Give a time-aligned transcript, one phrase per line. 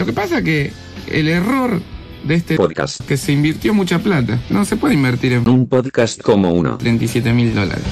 [0.00, 0.72] Lo que pasa que
[1.08, 1.78] el error
[2.24, 3.02] de este Podcast.
[3.06, 4.38] que se invirtió mucha plata.
[4.48, 6.78] No se puede invertir en Un podcast como uno.
[6.78, 7.84] 37 mil dólares.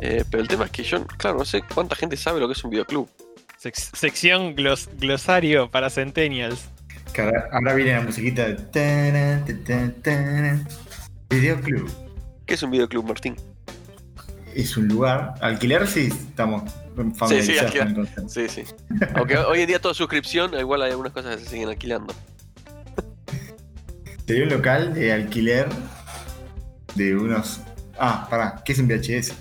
[0.00, 2.52] Eh, pero el tema es que yo, claro, no sé cuánta gente sabe lo que
[2.54, 3.08] es un videoclub.
[3.62, 6.68] Sec- sección glos- glosario para Centennials.
[7.18, 10.58] Ahora, ahora viene la musiquita de.
[11.30, 11.88] Videoclub.
[12.44, 13.36] ¿Qué es un videoclub, Martín?
[14.58, 15.34] Es un lugar.
[15.42, 16.62] Alquiler sí estamos
[17.14, 17.94] familiarizados alquilar.
[17.94, 18.28] con el concepto.
[18.30, 18.64] Sí, sí.
[19.14, 22.14] Aunque hoy en día todo es suscripción, igual hay algunas cosas que se siguen alquilando.
[24.26, 25.68] Sería un local de alquiler
[26.94, 27.60] de unos.
[27.98, 29.34] Ah, pará, ¿qué es un VHS?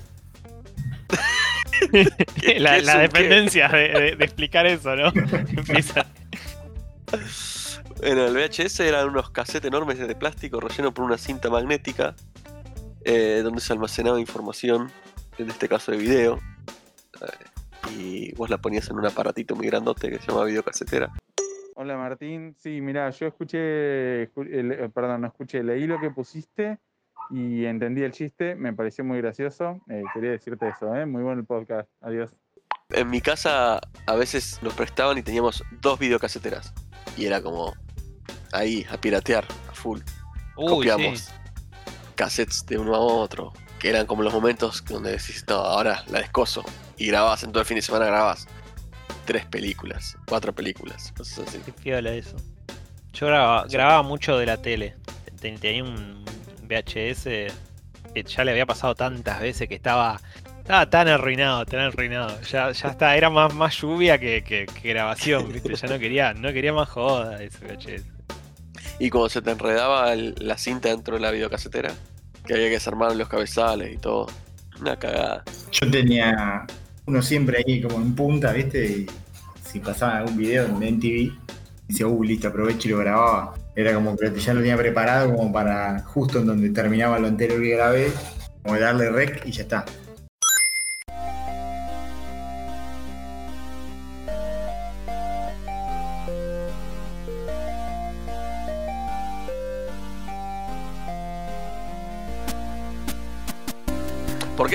[2.42, 5.08] ¿Qué- la dependencia de, de- de explicar eso, ¿no?
[5.14, 6.06] Empieza.
[8.00, 12.16] Bueno, el VHS eran unos cassettes enormes de plástico rellenos por una cinta magnética
[13.06, 14.92] eh, donde se almacenaba información,
[15.38, 16.40] en este caso de video.
[17.22, 21.12] eh, y vos la ponías en un aparatito muy grandote que se llama videocasetera.
[21.76, 26.80] Hola Martín, sí, mira, yo escuché, el- eh, perdón, no escuché, leí lo que pusiste
[27.30, 29.82] y entendí el chiste, me pareció muy gracioso.
[29.90, 31.06] Eh, quería decirte eso, ¿eh?
[31.06, 32.34] Muy bueno el podcast, adiós.
[32.90, 36.74] En mi casa a veces nos prestaban y teníamos dos videocaseteras.
[37.18, 37.74] Y era como
[38.52, 40.00] ahí, a piratear, a full.
[40.58, 41.32] Uy, Copiamos sí.
[42.16, 43.52] cassettes de uno a otro.
[43.86, 46.64] Que eran como los momentos donde decís, no, ahora la descoso.
[46.98, 48.48] Y grababas en todo el fin de semana, grababas
[49.26, 51.60] tres películas, cuatro películas, cosas así.
[51.64, 52.36] Qué piola eso.
[53.14, 54.96] Yo grababa, grababa mucho de la tele.
[55.40, 56.26] Ten- Tenía un
[56.64, 57.26] VHS
[58.12, 60.20] que ya le había pasado tantas veces que estaba,
[60.58, 62.42] estaba tan arruinado, tan arruinado.
[62.42, 65.76] Ya, ya está, era más, más lluvia que, que- que grabación, ¿viste?
[65.76, 68.04] Ya no quería, no quería más joda ese VHS.
[68.98, 71.94] Y cuando se te enredaba el- la cinta dentro de la videocasetera,
[72.46, 74.28] que había que desarmar los cabezales y todo.
[74.80, 75.44] Una cagada.
[75.72, 76.66] Yo tenía
[77.06, 78.86] uno siempre ahí como en punta, ¿viste?
[78.86, 79.08] Y
[79.64, 81.32] si pasaba algún video en MTV,
[81.88, 83.54] decía, uh, listo, aprovecho y lo grababa.
[83.76, 87.62] Era como que ya lo tenía preparado como para justo en donde terminaba lo anterior
[87.62, 88.12] que grabé,
[88.64, 89.86] como darle rec y ya está.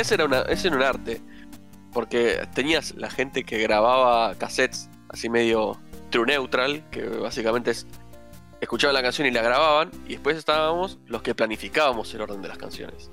[0.00, 1.20] Porque ese era, una, un arte.
[1.92, 5.76] Porque tenías la gente que grababa cassettes así medio
[6.10, 7.86] true neutral, que básicamente es
[8.60, 12.48] escuchaban la canción y la grababan, y después estábamos los que planificábamos el orden de
[12.48, 13.10] las canciones.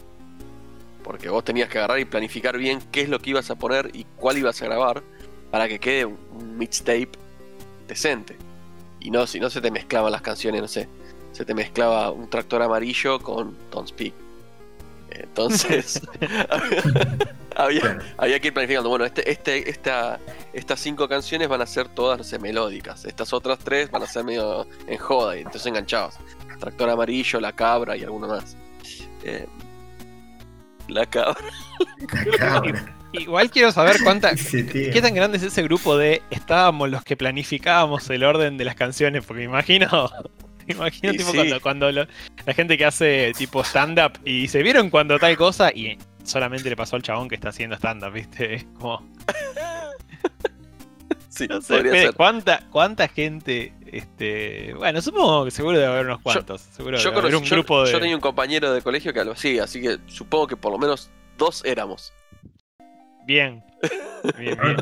[1.04, 3.90] Porque vos tenías que agarrar y planificar bien qué es lo que ibas a poner
[3.94, 5.04] y cuál ibas a grabar
[5.50, 7.12] para que quede un, un mixtape
[7.88, 8.38] decente.
[9.00, 10.90] Y no, si no se te mezclaban las canciones, no sé,
[11.32, 14.27] se te mezclaba un tractor amarillo con Don't Speak.
[15.20, 16.02] Entonces,
[17.56, 18.00] había, Claro.
[18.18, 18.90] había que ir planificando.
[18.90, 20.20] Bueno, este, este, esta,
[20.54, 23.06] estas cinco canciones van a ser todas, no sé, melódicas.
[23.06, 25.36] Estas otras tres van a ser medio en joda.
[25.36, 26.18] Y entonces enganchabas.
[26.60, 28.56] Tractor amarillo, la cabra y alguno más.
[29.24, 29.46] Eh,
[30.88, 31.38] la cabra.
[32.00, 32.94] La cabra.
[33.14, 34.32] Igual quiero saber cuánta.
[34.52, 38.76] ¿Qué tan grande es ese grupo de estábamos los que planificábamos el orden de las
[38.76, 39.26] canciones?
[39.26, 40.10] Porque me imagino,
[40.68, 41.36] me imagino tipo sí.
[41.38, 42.08] cuando, cuando lo-
[42.46, 46.76] la gente que hace tipo stand-up y se vieron cuando tal cosa y solamente le
[46.76, 48.66] pasó al chabón que está haciendo stand-up, ¿viste?
[48.80, 49.08] Como,
[51.30, 52.14] Sí, no sé, podría Fede, ser.
[52.16, 53.74] ¿cuánta, ¿cuánta gente?
[53.92, 56.62] Este, bueno, supongo que seguro debe haber unos cuantos.
[56.62, 57.92] seguro Yo, debe haber conocí- un yo- grupo de.
[57.92, 60.78] yo tenía un compañero de colegio que lo hacía, así que supongo que por lo
[60.78, 62.12] menos dos éramos.
[63.26, 63.64] Bien.
[64.38, 64.78] Bien, Yo bien.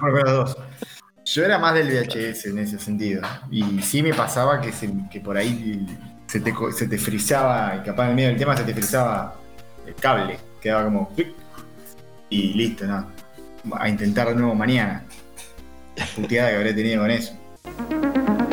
[1.26, 3.22] Yo era más del VHS en ese sentido.
[3.50, 5.86] Y sí me pasaba que, se- que por ahí
[6.28, 8.74] se te, co- se te frizaba, y capaz en el medio del tema se te
[8.74, 9.36] frizaba
[9.88, 10.38] el cable.
[10.62, 11.10] Quedaba como.
[11.16, 11.34] clic,
[12.30, 13.08] Y listo, ¿no?
[13.76, 15.04] A intentar de nuevo mañana.
[15.96, 17.34] La puteada que habré tenido con eso.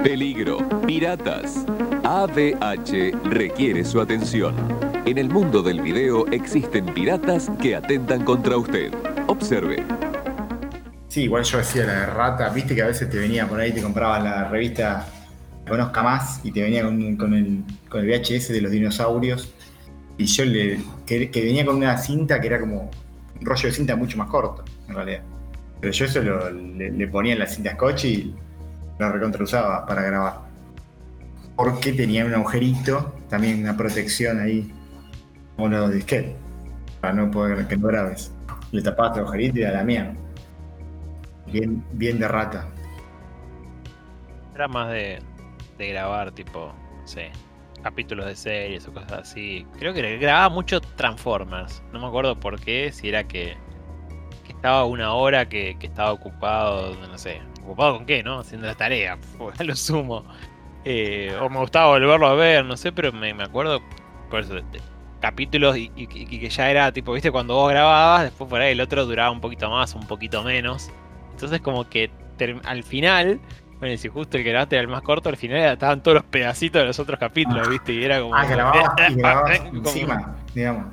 [0.02, 1.64] Peligro, piratas.
[2.04, 4.54] AVH requiere su atención.
[5.04, 8.92] En el mundo del video existen piratas que atentan contra usted.
[9.26, 9.84] Observe.
[11.12, 12.48] Sí, igual yo hacía la de rata.
[12.48, 15.06] Viste que a veces te venía por ahí, te comprabas la revista
[15.68, 17.18] Conozca Más y te venía con, el,
[17.90, 19.52] con el VHS de los dinosaurios.
[20.16, 20.80] Y yo le.
[21.04, 22.90] Que, venía con una cinta que era como
[23.38, 25.20] un rollo de cinta mucho más corto, en realidad.
[25.82, 28.34] Pero yo eso lo- le, ponía en la cinta scotch y
[28.98, 30.40] lo recontrausaba para grabar.
[31.56, 34.72] Porque tenía un agujerito, también una protección ahí,
[35.56, 36.32] como los disquetes,
[37.02, 38.32] para no poder que no grabes.
[38.70, 40.14] Le tapabas el agujerito y a la mierda.
[41.52, 42.66] Bien, bien de rata.
[44.54, 45.18] Era más de,
[45.78, 47.30] de grabar, tipo, no sé,
[47.82, 49.66] capítulos de series o cosas así.
[49.78, 51.82] Creo que grababa mucho Transformers.
[51.92, 53.56] No me acuerdo por qué, si era que,
[54.48, 58.38] estaba una hora que, estaba ocupado, no sé, ocupado con qué, ¿no?
[58.38, 59.18] Haciendo la tarea,
[59.58, 60.24] a lo sumo.
[60.84, 63.80] Eh, o me gustaba volverlo a ver, no sé, pero me, me acuerdo
[64.30, 64.54] por eso,
[65.20, 68.72] capítulos y, y- y que ya era tipo, viste, cuando vos grababas, después por ahí
[68.72, 70.90] el otro duraba un poquito más, un poquito menos.
[71.42, 72.10] Entonces como que
[72.64, 73.40] al final,
[73.78, 76.24] bueno, si justo el que grabaste era el más corto, al final estaban todos los
[76.24, 78.34] pedacitos de los otros capítulos, viste, y era como...
[78.34, 80.86] Ah, grababas y grababas como- encima, digamos.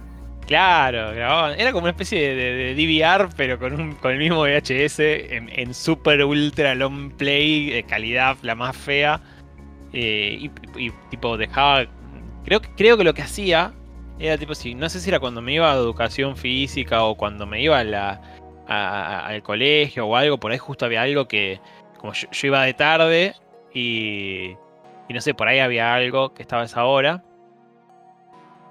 [0.48, 1.60] Claro, grababan.
[1.60, 5.00] Era como una especie de, de- de DVR, pero con, un, con el mismo VHS
[5.00, 9.22] en, en super ultra long play, de calidad la más fea.
[9.94, 10.52] eh, y,
[10.88, 11.86] y, tipo dejaba.
[12.46, 13.74] Creo, creo que lo que hacía
[14.18, 14.74] era tipo si.
[14.74, 17.84] No sé si era cuando me iba a educación física o cuando me iba a
[17.84, 18.22] la,
[18.70, 20.40] al colegio o algo.
[20.40, 21.60] Por ahí justo había algo que.
[21.98, 23.36] Como yo, iba de tarde
[23.74, 24.56] y.
[25.10, 27.24] No sé, por ahí había algo que estaba a esa hora.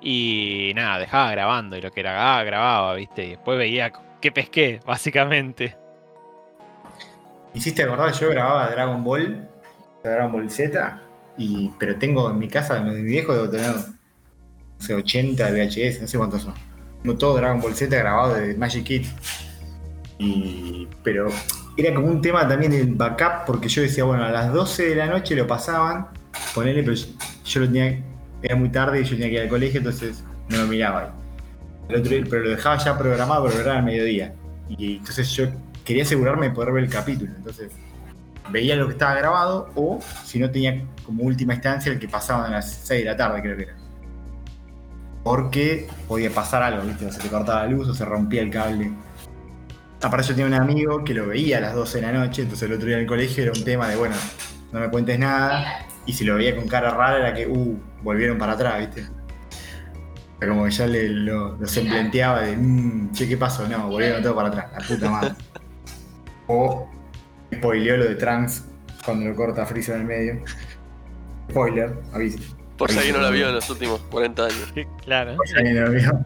[0.00, 3.24] Y nada, dejaba grabando y lo que grababa, grababa, ¿viste?
[3.24, 5.76] Y después veía qué pesqué, básicamente.
[7.54, 9.48] Hiciste acordar, yo grababa Dragon Ball,
[10.04, 11.02] Dragon Ball Z,
[11.38, 13.84] y, pero tengo en mi casa, en mi viejo, debo tener, no
[14.78, 16.54] sé, 80 VHS, no sé cuántos son.
[17.02, 19.06] Tengo todo Dragon Ball Z grabado de Magic Kid.
[20.18, 21.28] Y, pero
[21.76, 24.94] era como un tema también del backup, porque yo decía, bueno, a las 12 de
[24.96, 26.08] la noche lo pasaban,
[26.54, 26.94] ponele, pero
[27.44, 28.02] yo, lo tenía,
[28.42, 31.08] era muy tarde y yo tenía que ir al colegio, entonces no lo miraba ahí.
[31.88, 34.34] El otro pero lo dejaba ya programado, pero era al mediodía.
[34.68, 35.46] Y entonces yo
[35.84, 37.32] quería asegurarme de poder ver el capítulo.
[37.34, 37.72] Entonces
[38.50, 42.52] veía lo que estaba grabado o si no tenía como última instancia el que pasaban
[42.52, 43.74] a las 6 de la tarde, creo que era.
[45.24, 47.06] Porque podía pasar algo, ¿viste?
[47.06, 48.92] O se te cortaba la luz o se rompía el cable.
[50.00, 52.68] Aparte yo tenía un amigo que lo veía a las 12 de la noche, entonces
[52.68, 54.14] el otro día en el colegio era un tema de, bueno,
[54.72, 55.86] no me cuentes nada.
[56.06, 59.08] Y si lo veía con cara rara era que, uh, volvieron para atrás, ¿viste?
[60.38, 63.68] Pero como que ya le, lo, lo semblenteaba de, mmm, che, ¿qué pasó?
[63.68, 65.34] No, volvieron todo para atrás, la puta madre.
[66.50, 66.88] O
[67.54, 68.64] spoileó lo de Trunks
[69.04, 70.44] cuando lo corta Freezer en el medio.
[71.50, 72.38] Spoiler, aviso.
[72.78, 74.72] Por si alguien no la vio en los últimos 40 años.
[75.04, 75.36] Claro.
[75.36, 76.24] Por si alguien no lo vio.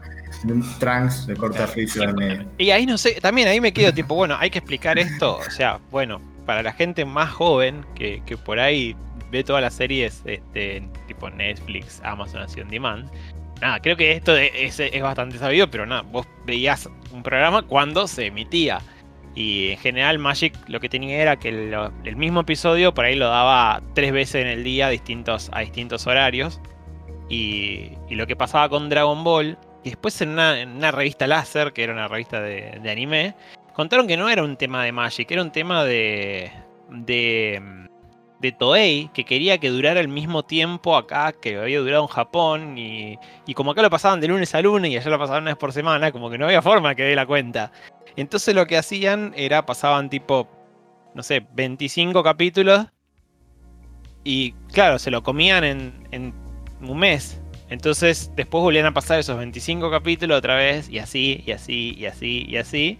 [0.79, 2.47] Trunks le corta el.
[2.57, 5.37] Y ahí no sé, también ahí me quedo tipo, bueno, hay que explicar esto.
[5.37, 8.95] O sea, bueno, para la gente más joven que, que por ahí
[9.31, 13.09] ve todas las series este, tipo Netflix, Amazon Así On Demand.
[13.61, 18.07] Nada, creo que esto es, es bastante sabido, pero nada, vos veías un programa cuando
[18.07, 18.81] se emitía.
[19.35, 23.15] Y en general Magic lo que tenía era que lo- el mismo episodio por ahí
[23.15, 26.59] lo daba tres veces en el día a distintos, a distintos horarios.
[27.29, 31.83] Y, y lo que pasaba con Dragon Ball, y después en una, revista láser, que
[31.83, 33.35] era una revista de, de anime,
[33.73, 36.51] contaron que no era un tema de Magic, era un tema de,
[36.89, 37.61] de,
[38.39, 42.77] de Toei, que quería que durara el mismo tiempo acá que había durado en Japón.
[42.77, 45.51] Y, y como acá lo pasaban de lunes a lunes y allá lo pasaban una
[45.51, 47.71] vez por semana, como que no había forma que dé la cuenta.
[48.15, 50.47] Entonces lo que hacían era pasaban tipo,
[51.13, 52.85] no sé, 25 capítulos.
[54.23, 56.33] Y claro, se lo comían en, en
[56.81, 57.42] un mes.
[57.73, 62.05] Entonces después volvían a pasar esos 25 capítulos otra vez y así, y así, y
[62.05, 62.99] así, y así.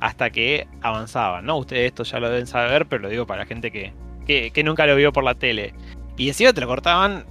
[0.00, 1.58] Hasta que avanzaban, ¿no?
[1.58, 3.92] Ustedes esto ya lo deben saber, pero lo digo para la gente que,
[4.26, 5.74] que, nunca lo vio por la tele.
[6.16, 7.26] Y encima te lo cortaban,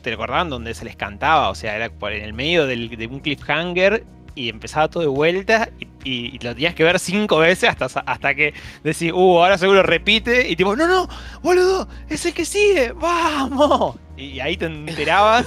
[0.00, 3.20] te lo cortaban donde se les cantaba, o sea, era en el medio de un
[3.20, 4.02] cliffhanger
[4.34, 7.86] y empezaba todo de vuelta y, y- y lo tenías que ver cinco veces hasta,
[8.00, 8.54] hasta que
[8.84, 11.08] decís, uh, ahora seguro repite y tipo, no, no,
[11.42, 13.96] boludo, es el que sigue, vamos.
[14.16, 15.46] Y ahí te enterabas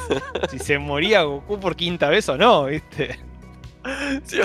[0.51, 3.19] si se moría Goku por quinta vez o no, ¿viste?
[4.25, 4.39] Sí,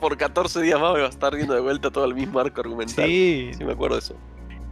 [0.00, 2.60] por 14 días más me va a estar viendo de vuelta todo el mismo arco
[2.60, 3.04] argumental.
[3.06, 4.16] Sí, Sí, me acuerdo de eso.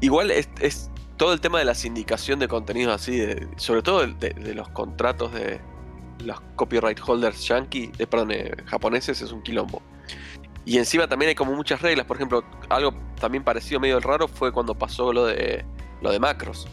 [0.00, 4.06] Igual es, es todo el tema de la sindicación de contenidos así, de- sobre todo
[4.06, 5.60] de, de los contratos de
[6.24, 9.82] los copyright holders yankee, eh, perdón, eh, japoneses, es un quilombo.
[10.64, 14.52] Y encima también hay como muchas reglas, por ejemplo, algo también parecido medio raro fue
[14.52, 15.64] cuando pasó lo de
[16.00, 16.66] lo de Macros.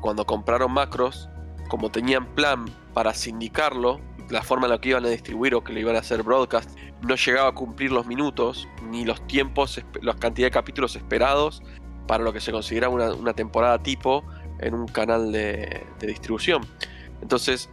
[0.00, 1.28] Cuando compraron Macros,
[1.68, 5.72] como tenían plan para sindicarlo, la forma en la que iban a distribuir o que
[5.72, 6.70] le iban a hacer broadcast,
[7.02, 11.62] no llegaba a cumplir los minutos ni los tiempos, la cantidad de capítulos esperados
[12.06, 14.24] para lo que se considera una, una temporada tipo
[14.60, 16.66] en un canal de, distribución.
[17.20, 17.68] Entonces,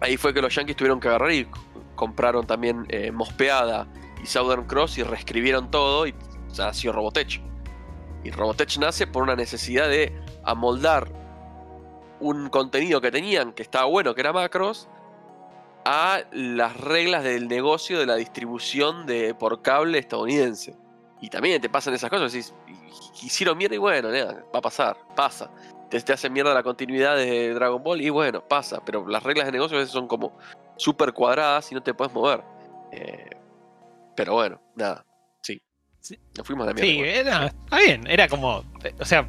[0.00, 1.46] ahí fue que los Yankees tuvieron que agarrar y
[1.94, 3.86] compraron también eh, Mospeada
[4.22, 6.14] y Southern Cross y reescribieron todo y
[6.58, 7.40] nació Robotech.
[8.24, 10.12] Y Robotech nace por una necesidad de
[10.44, 11.08] amoldar
[12.20, 14.88] un contenido que tenían que estaba bueno, que era Macros,
[15.86, 20.76] a las reglas del negocio de la distribución de por cable estadounidense.
[21.22, 24.96] Y también te pasan esas cosas, decís, "Y- hicieron mierda y bueno, va a pasar,
[25.16, 25.50] pasa.
[25.88, 28.80] Te, te hacen mierda la continuidad de Dragon Ball y bueno, pasa.
[28.84, 30.36] Pero las reglas de negocio a veces son como
[30.76, 32.42] súper cuadradas y no te puedes mover.
[32.92, 33.30] Eh,
[34.16, 35.04] pero bueno, nada,
[35.42, 35.60] sí.
[36.36, 37.20] Nos fuimos a la Sí, mierda.
[37.20, 38.64] era, está bien, era como,
[38.98, 39.28] o sea,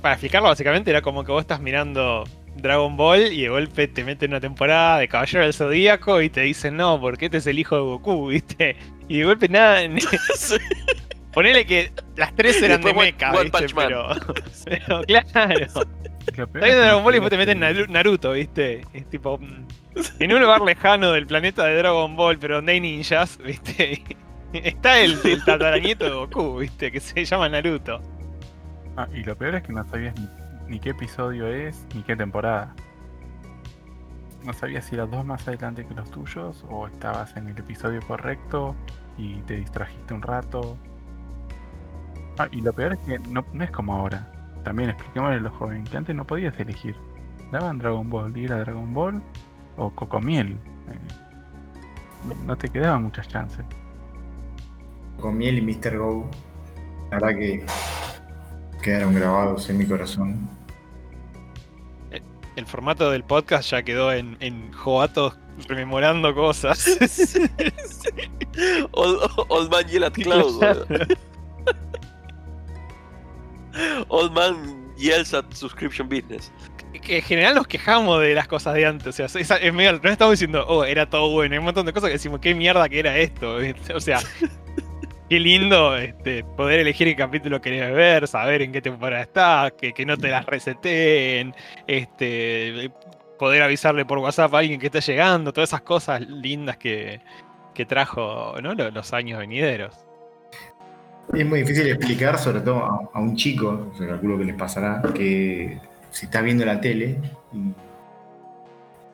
[0.00, 2.24] para explicarlo básicamente era como que vos estás mirando
[2.56, 6.42] Dragon Ball y de golpe te meten una temporada de Caballero del Zodíaco y te
[6.42, 8.76] dicen, no, porque este es el hijo de Goku, ¿viste?
[9.08, 9.80] Y de golpe nada,
[10.36, 10.56] Sí.
[11.32, 13.30] Ponele que las tres eran de mecha.
[13.74, 14.08] Pero,
[14.64, 15.66] pero claro,
[16.36, 18.86] Lo peor Está es viendo Dragon Ball y después te meten Naruto, ¿viste?
[18.92, 19.38] Es tipo.
[19.38, 19.66] mm,
[20.20, 24.02] En un lugar lejano del planeta de Dragon Ball, pero donde hay ninjas, ¿viste?
[24.52, 26.92] Está el, el tataranieto de Goku, ¿viste?
[26.92, 28.00] Que se llama Naruto.
[28.96, 30.28] Ah, y lo peor es que no sabías ni,
[30.68, 32.74] ni qué episodio es, ni qué temporada.
[34.44, 38.00] No sabías si eras dos más adelante que los tuyos, o estabas en el episodio
[38.06, 38.74] correcto
[39.16, 40.76] y te distrajiste un rato.
[42.38, 44.26] Ah, y lo peor es que no, no es como ahora.
[44.64, 46.96] También expliquémosle a los jóvenes que antes no podías elegir.
[47.50, 49.22] Daban Dragon Ball y era Dragon Ball
[49.76, 50.52] o Cocomiel.
[50.52, 53.64] Eh, no te quedaban muchas chances.
[55.20, 55.98] Con miel y Mr.
[55.98, 56.30] Go.
[57.10, 57.66] La verdad que
[58.82, 60.48] quedaron grabados en mi corazón.
[62.56, 66.86] El formato del podcast ya quedó en, en jovatos rememorando cosas.
[68.92, 70.62] Old, Old Man Yell at Cloud.
[74.08, 76.52] Old Man Yells at Subscription Business.
[77.02, 79.08] que en general nos quejamos de las cosas de antes.
[79.08, 81.54] O sea, es, es medio- no estamos diciendo, oh, era todo bueno.
[81.54, 83.56] Hay un montón de cosas que decimos, qué mierda que era esto.
[83.94, 84.20] O sea,
[85.28, 89.92] qué lindo este, poder elegir qué capítulo querés ver, saber en qué temporada estás, que,
[89.94, 91.54] que no te las reseteen,
[91.86, 92.90] este,
[93.38, 97.20] poder avisarle por WhatsApp a alguien que está llegando, todas esas cosas lindas que,
[97.74, 98.74] que trajo ¿no?
[98.74, 99.96] Lo- los años venideros.
[101.32, 105.00] Es muy difícil explicar, sobre todo a, a un chico, se calculo que les pasará,
[105.14, 105.78] que
[106.10, 107.18] si está viendo la tele
[107.54, 107.72] y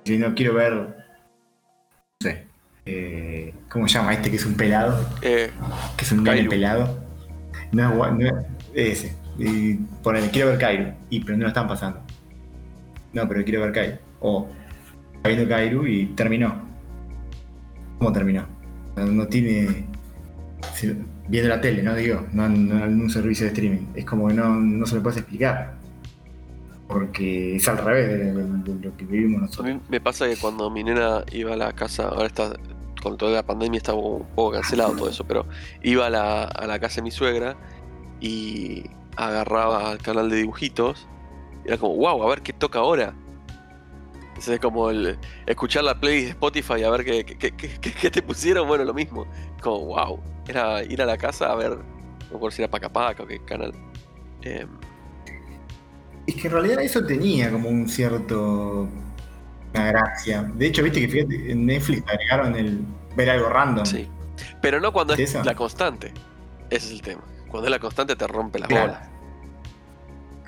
[0.04, 0.94] si no quiero ver, no
[2.20, 2.46] sé,
[2.86, 5.08] eh, ¿cómo se llama este que es un pelado?
[5.22, 5.50] Eh,
[5.96, 6.98] Que es un nene pelado.
[7.70, 8.34] No no es-
[8.74, 9.16] ese.
[9.38, 10.92] Y ponele, quiero ver Kairu.
[11.10, 12.00] Y pero no lo están pasando.
[13.12, 13.96] No, pero quiero ver Kairu.
[14.20, 14.48] O
[15.14, 16.62] está viendo Kairu y terminó.
[17.98, 18.46] ¿Cómo terminó?
[18.96, 19.86] No tiene.
[21.28, 23.86] Viendo la tele, no digo, no en, no en un servicio de streaming.
[23.94, 25.74] Es como que no, no se lo puedes explicar.
[26.86, 29.74] Porque es al revés de, de- de lo que vivimos a nosotros.
[29.74, 32.54] mí me pasa que cuando mi nena iba a la casa, ahora está
[33.02, 35.46] con toda la pandemia está un poco cancelado todo eso, pero
[35.82, 37.56] iba a la, a la casa de mi suegra
[38.20, 38.84] y
[39.16, 41.06] agarraba al canal de dibujitos.
[41.64, 43.12] Y era como, wow, a ver qué toca ahora.
[44.28, 47.92] Entonces es como el, escuchar la playlist de Spotify a ver qué, qué, qué- qué-
[47.92, 49.26] qué te pusieron, bueno, lo mismo.
[49.60, 51.76] Como, wow, era ir a la casa a ver, no
[52.30, 53.72] me acuerdo si era Paca Paca o qué canal.
[54.42, 54.68] Em,
[56.26, 58.88] Es que en realidad eso tenía como un cierto.
[59.74, 60.42] Una gracia.
[60.54, 62.80] De hecho, viste que fíjate, en Netflix agregaron el
[63.16, 63.84] ver algo random.
[63.84, 64.08] Sí.
[64.62, 66.12] Pero no cuando es la constante.
[66.70, 67.22] Ese es el tema.
[67.50, 68.92] Cuando es la constante te rompe las Claro.
[68.92, 69.08] bolas.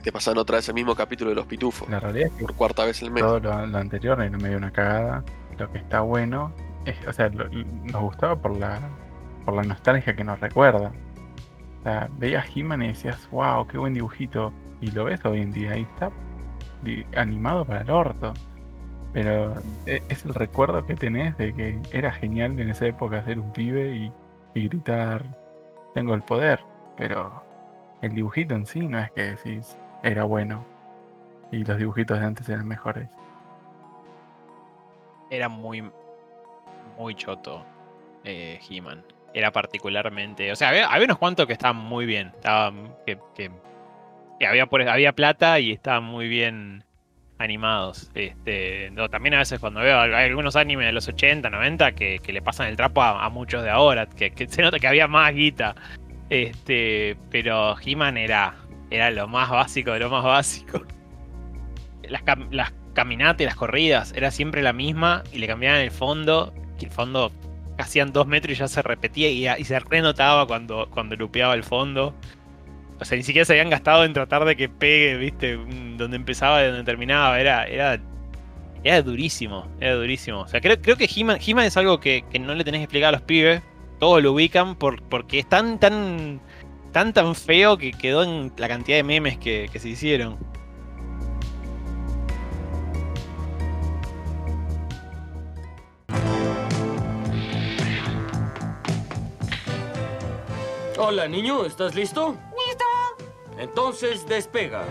[0.02, 1.88] Te pasan otra vez el mismo capítulo de los pitufos.
[1.90, 3.22] La realidad es que Por cuarta vez el mes.
[3.22, 5.22] todo lo, lo anterior era medio una cagada.
[5.58, 6.52] Lo que está bueno,
[6.86, 8.80] es, o sea, lo- nos gustaba por la,
[9.50, 10.92] por la nostalgia que nos recuerda.
[11.80, 14.52] O sea, veías He-Man y decías, wow, qué buen dibujito.
[14.80, 16.10] Y lo ves hoy en día y está
[17.16, 18.32] animado para el orto.
[19.12, 19.54] Pero
[19.86, 23.52] e- es el recuerdo que tenés de que era genial en esa época ser un
[23.52, 24.12] pibe y,
[24.54, 25.24] y gritar,
[25.94, 26.60] tengo el poder.
[26.96, 27.42] Pero
[28.02, 30.64] el dibujito en sí no es que decís, era bueno.
[31.50, 33.08] Y los dibujitos de antes eran mejores.
[35.28, 35.90] Era muy,
[36.96, 37.64] muy choto
[38.24, 39.02] eh, He-Man.
[39.32, 40.50] Era particularmente.
[40.52, 42.32] O sea, había, unos cuantos que estaban muy bien.
[42.34, 42.94] Estaban.
[43.06, 43.18] Que,
[44.46, 46.84] había, había plata y estaban muy bien
[47.40, 48.10] animados.
[48.14, 52.42] Este, también a veces cuando veo algunos animes de los 80, 90 que, que le
[52.42, 54.06] pasan el trapo a, muchos de ahora.
[54.06, 55.74] Que, se nota que había más guita.
[56.28, 58.54] Este, pero He-Man era,
[58.90, 60.82] era lo más básico de lo más básico.
[62.08, 66.52] Las, las caminatas y las corridas era siempre la misma y le cambiaban el fondo.
[66.80, 67.30] El fondo
[67.80, 72.14] hacían dos metros y ya se repetía y, se renotaba cuando, cuando lupeaba el fondo.
[73.00, 75.56] O sea, ni siquiera se habían gastado en tratar de que pegue, viste,
[75.96, 77.40] donde empezaba y donde terminaba.
[77.40, 77.98] Era, era,
[78.84, 80.40] era durísimo, era durísimo.
[80.40, 83.08] O sea, creo, creo que He-Man es algo que, que no le tenés que explicar
[83.08, 83.62] a los pibes.
[83.98, 86.40] Todos lo ubican por, porque es tan, tan,
[86.92, 90.49] tan, tan feo que quedó en la cantidad de memes que se hicieron.
[101.02, 102.36] Hola, niño, ¿estás listo?
[102.68, 102.84] ¡Listo!
[103.56, 104.84] Entonces despega.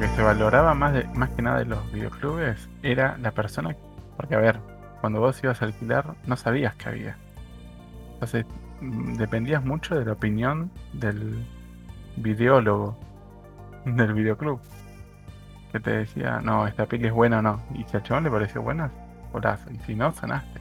[0.00, 3.76] Que se valoraba más, de, más que nada de los videoclubes era la persona.
[4.16, 4.58] Porque, a ver,
[5.02, 7.18] cuando vos ibas a alquilar, no sabías que había.
[8.14, 8.46] Entonces,
[8.80, 11.44] mm, dependías mucho de la opinión del
[12.16, 12.98] videólogo
[13.84, 14.58] del videoclub.
[15.70, 17.60] Que te decía, no, esta peli es buena o no.
[17.74, 18.90] Y si al chabón le pareció buena,
[19.34, 19.70] golazo.
[19.70, 20.60] Y si no, sanaste.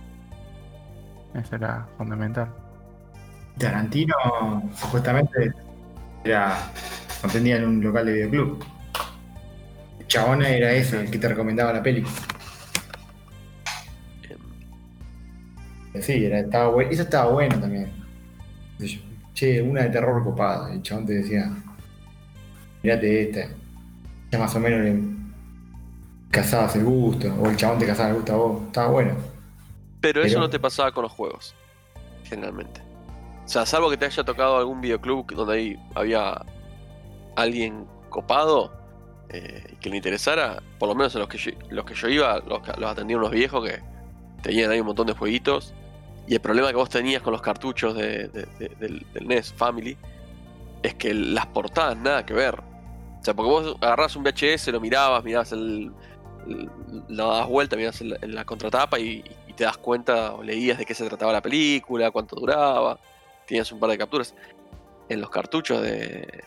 [1.34, 2.50] Eso era fundamental.
[3.58, 4.16] Tarantino
[4.76, 5.54] supuestamente
[6.26, 6.58] era
[7.24, 8.79] no en un local de videoclub.
[10.10, 12.04] El chabón era ese, el que te recomendaba la peli.
[15.94, 16.90] Em, Sí, era, estaba bueno.
[16.90, 17.92] Eso estaba bueno también.
[19.36, 20.74] Che, una de terror copada.
[20.74, 21.52] El chabón te decía,
[22.82, 23.54] mirate esta.
[24.32, 25.00] Ya más o menos le
[26.32, 27.32] cazabas el gusto.
[27.40, 28.62] O el chabón te cazaba el gusto a vos.
[28.66, 29.14] Estaba bueno.
[30.02, 31.54] Pero eso Pero- no te pasaba con los juegos,
[32.24, 32.82] generalmente.
[33.46, 36.44] O sea, salvo que te haya tocado algún videoclub donde ahí había
[37.36, 38.79] alguien copado
[39.30, 42.40] eh, que le interesara, por lo menos en los que yo, los que yo iba,
[42.40, 43.80] los, los atendían unos viejos que
[44.42, 45.74] tenían ahí un montón de jueguitos.
[46.28, 49.98] Y el problema que vos tenías con los cartuchos de- de- de- del, NES Family
[50.84, 52.56] es que las portadas nada que ver.
[52.60, 55.92] O sea, porque vos agarrás un VHS, lo mirabas, mirabas el,
[56.48, 56.70] el-
[57.10, 60.86] lo das vuelta, miras en la, contratapa y, y te das cuenta o leías de
[60.86, 63.00] qué se trataba la película, cuánto duraba,
[63.48, 64.34] tenías un par de capturas.
[65.10, 66.44] En los cartuchos de,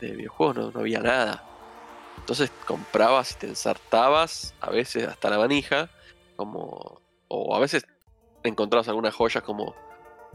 [0.00, 1.44] de videojuegos no, no había nada.
[2.18, 5.90] Entonces comprabas y te ensartabas, a veces hasta la manija,
[6.36, 7.00] como.
[7.28, 7.86] O a veces
[8.42, 9.74] encontrabas algunas joyas como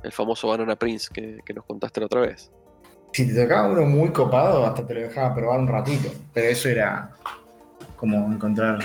[0.03, 2.51] el famoso Banana Prince que, nos contaste la otra vez.
[3.13, 6.09] Si te tocaba uno muy copado, hasta te lo dejaba probar un ratito.
[6.33, 7.11] Pero eso era
[7.95, 8.79] como encontrar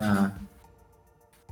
[0.00, 0.38] una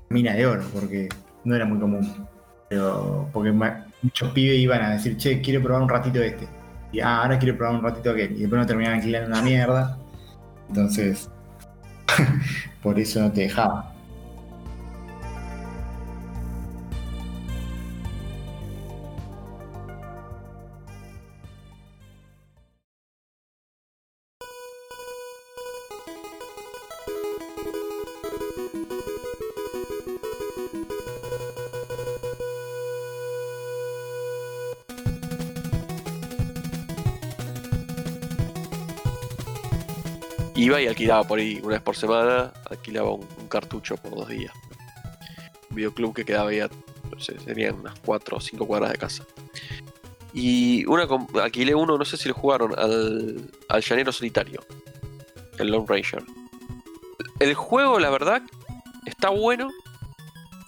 [0.09, 1.09] mina de oro, porque
[1.45, 2.27] no era muy común.
[2.69, 6.49] Pero porque muchos pibes iban a decir, che, quiero probar un ratito este.
[6.93, 8.33] Y ah, ahora quiero probar un ratito aquel.
[8.33, 9.99] Y después no terminaban alquilando una mierda.
[10.69, 11.29] Entonces,
[12.83, 13.96] por eso no te dejaba.
[40.81, 44.53] Y alquilaba por ahí una vez por semana, alquilaba un, cartucho por dos días.
[45.71, 49.25] Un videoclub que quedaba ahí, no sé, serían unas 4 o 5 cuadras de casa.
[50.33, 51.09] Y una
[51.43, 54.63] alquilé uno, no sé si lo jugaron, al, al Llanero Solitario,
[55.59, 56.23] el Lone Ranger.
[57.39, 58.43] El juego, la verdad,
[59.07, 59.71] está bueno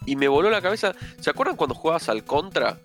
[0.05, 0.95] y me voló la cabeza.
[1.19, 2.79] ¿Se acuerdan cuando jugabas al Contra?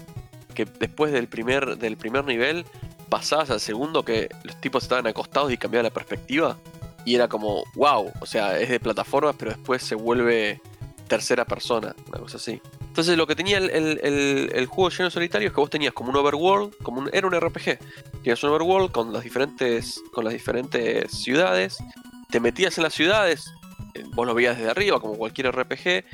[0.55, 2.67] Que después del primer, del primer nivel
[3.09, 6.59] pasabas al segundo que los tipos estaban acostados y cambiaba la perspectiva.
[7.05, 10.61] Y era como, wow, o sea, es de plataformas, pero después se vuelve
[11.09, 12.61] tercera persona, una cosa así.
[12.81, 16.11] Entonces lo que tenía el, el- el- juego lleno solitario es que vos tenías como
[16.11, 17.79] un overworld, como era un RPG.
[18.23, 21.77] Tenías un overworld con las diferentes, con las diferentes ciudades.
[22.31, 23.45] Te metías en las ciudades,
[23.95, 26.05] eh, vos lo veías desde arriba, como cualquier RPG.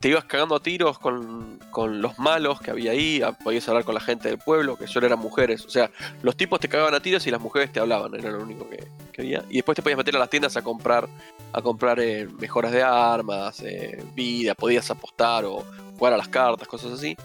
[0.00, 3.94] Te ibas cagando a tiros con, con los malos que había ahí, podías hablar con
[3.94, 5.64] la gente del pueblo, que solo eran mujeres.
[5.64, 5.90] O sea,
[6.22, 8.86] los tipos te cagaban a tiros y las mujeres te hablaban, era lo único que,
[9.12, 9.42] que había.
[9.48, 11.08] Y después te podías meter a las tiendas a comprar,
[11.52, 15.64] a comprar eh, mejoras de armas, eh, vida, podías apostar o
[15.98, 17.16] jugar a las cartas, cosas así.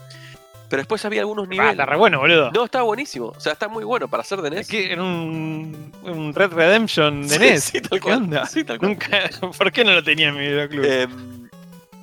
[0.70, 1.72] Pero después había algunos Ah, niveles.
[1.72, 2.50] está re bueno, boludo.
[2.52, 3.26] No, está buenísimo.
[3.36, 4.60] O sea, está muy bueno para hacer de NES.
[4.60, 7.64] Es que era un, un Red Redemption de Sí, NES.
[7.64, 8.16] sí, tal ¿Qué cual.
[8.16, 8.46] onda?
[8.46, 8.92] Sí, tal cual.
[8.92, 10.84] Nunca, ¿Por qué no lo tenía en mi videoclub?
[10.86, 11.41] Em,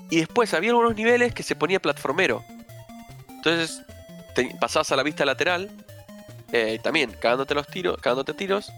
[0.09, 2.43] y después había algunos niveles que se ponía platformero.
[3.29, 3.81] Entonces
[4.35, 5.69] te- pasabas a la vista lateral,
[6.51, 8.71] eh, también cagándote los tiros, cagándote tiros.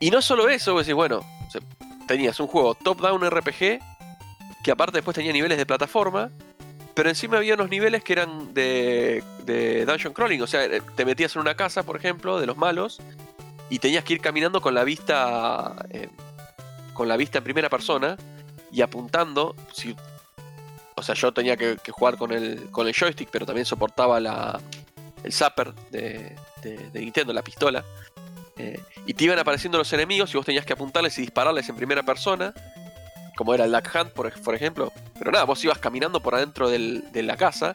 [0.00, 1.20] Y no solo eso, vos decís, bueno,
[2.08, 3.78] tenías un juego top-down RPG,
[4.64, 6.30] que aparte después tenía niveles de plataforma,
[6.94, 11.04] pero encima había unos niveles que eran de, de dungeon crawling, o sea, eh, te
[11.04, 13.00] metías en una casa, por ejemplo, de los malos,
[13.70, 16.08] y tenías que ir caminando con la vista, eh,
[16.92, 18.16] con la vista en primera persona,
[18.70, 19.54] y apuntando,
[20.94, 24.60] o sea, yo tenía que, jugar con el, con el joystick, pero también soportaba la,
[25.24, 27.84] el zapper de, de- Nintendo, la pistola.
[28.58, 31.76] eh, y te iban apareciendo los enemigos y vos tenías que apuntarles y dispararles en
[31.76, 32.52] primera persona,
[33.36, 34.92] como era el Duck Hunt, por, por ejemplo.
[35.18, 37.74] Pero nada, vos ibas caminando por adentro del- de la casa,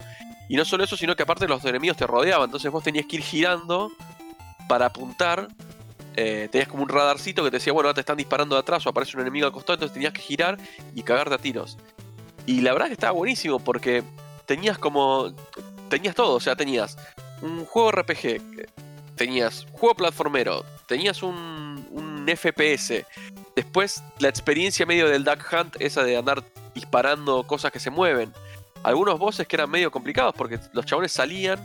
[0.49, 3.17] y no solo eso, sino que aparte los enemigos te rodeaban, entonces vos tenías que
[3.17, 3.91] ir girando
[4.69, 5.47] para apuntar.
[6.19, 8.83] eh, tenías como un radarcito que te decía, bueno, ahora te están disparando de atrás
[8.87, 10.57] o aparece un enemigo al costado, entonces tenías que girar
[10.95, 11.77] y cagarte a tiros.
[12.47, 14.03] Y la verdad que estaba buenísimo porque
[14.47, 15.31] tenías como.
[15.89, 16.97] Tenías todo, o sea, tenías
[17.41, 18.41] un juego RPG,
[19.15, 23.05] tenías juego platformero, tenías un, un un FPS.
[23.55, 26.43] Después, la experiencia medio del Duck Hunt, esa de andar
[26.75, 28.33] disparando cosas que se mueven.
[28.83, 31.59] Algunos bosses que eran medio complicados porque los chabones salían,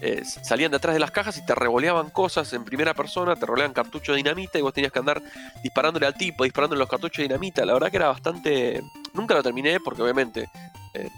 [0.00, 3.44] eh, salían de atrás de las cajas y te revoleaban cosas en primera persona, te
[3.44, 5.20] revoleaban cartuchos de dinamita y vos tenías que andar
[5.62, 7.64] disparándole al tipo, disparándole los cartuchos de dinamita.
[7.64, 8.82] La verdad que era bastante.
[9.18, 10.48] Nunca lo terminé porque obviamente
[10.94, 11.10] eh,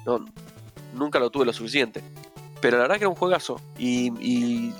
[0.95, 2.03] nunca lo tuve lo suficiente.
[2.61, 3.61] Pero la verdad que era un juegazo.
[3.79, 4.13] Y,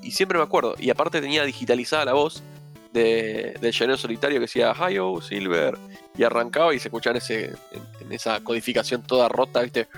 [0.03, 0.75] y- siempre me acuerdo.
[0.79, 2.43] Y aparte tenía digitalizada la voz
[2.93, 5.79] de, del llanero solitario que decía Hi-Oh, Silver.
[6.17, 7.53] Y arrancaba y se escuchaba en, ese,
[8.11, 9.89] esa codificación toda rota, ¿viste?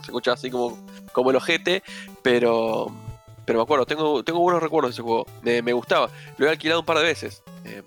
[0.00, 0.78] Se escuchaba así como,
[1.12, 1.82] como el ojete.
[2.22, 2.86] Pero,
[3.44, 5.26] pero me acuerdo, tengo, tengo buenos recuerdos de ese juego.
[5.42, 6.08] Me, me gustaba.
[6.36, 7.42] Lo he alquilado un par de veces.
[7.64, 7.82] eh,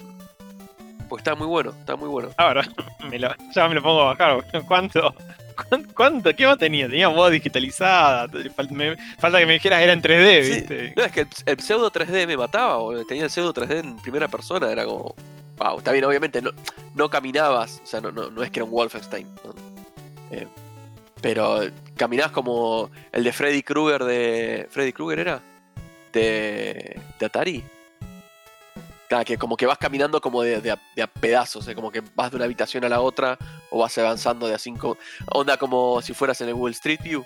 [1.07, 2.29] porque estaba muy bueno, estaba muy bueno.
[2.37, 2.67] Ahora,
[3.09, 4.43] me lo- ya me lo pongo a bajar.
[4.67, 5.13] ¿Cuánto?
[5.95, 6.35] ¿Cuánto?
[6.35, 6.87] ¿Qué más tenía?
[6.87, 8.27] Tenía voz digitalizada.
[8.71, 10.93] me- falta que me dijeras era en 3D, Sí, ¿viste?
[10.95, 13.05] No, es que el, el pseudo 3D me mataba, boludo.
[13.05, 15.15] tenía el pseudo 3D en primera persona, era como.
[15.57, 16.51] Wow, está bien, obviamente no,
[16.93, 19.27] no caminabas, o sea, no, no, no es que era un Wolfenstein.
[20.29, 20.45] Eh,
[21.19, 21.61] pero
[21.95, 24.67] caminabas como el de Freddy Krueger de.
[24.69, 25.41] ¿Freddy Krueger era?
[26.13, 26.99] De.
[27.19, 27.63] de Atari.
[29.09, 31.91] Claro, que como que vas caminando como de, de a, de a pedazos, eh, como
[31.91, 33.37] que vas de una habitación a la otra
[33.69, 34.97] o vas avanzando de a cinco.
[35.33, 37.25] Onda como si fueras en el Google Street View.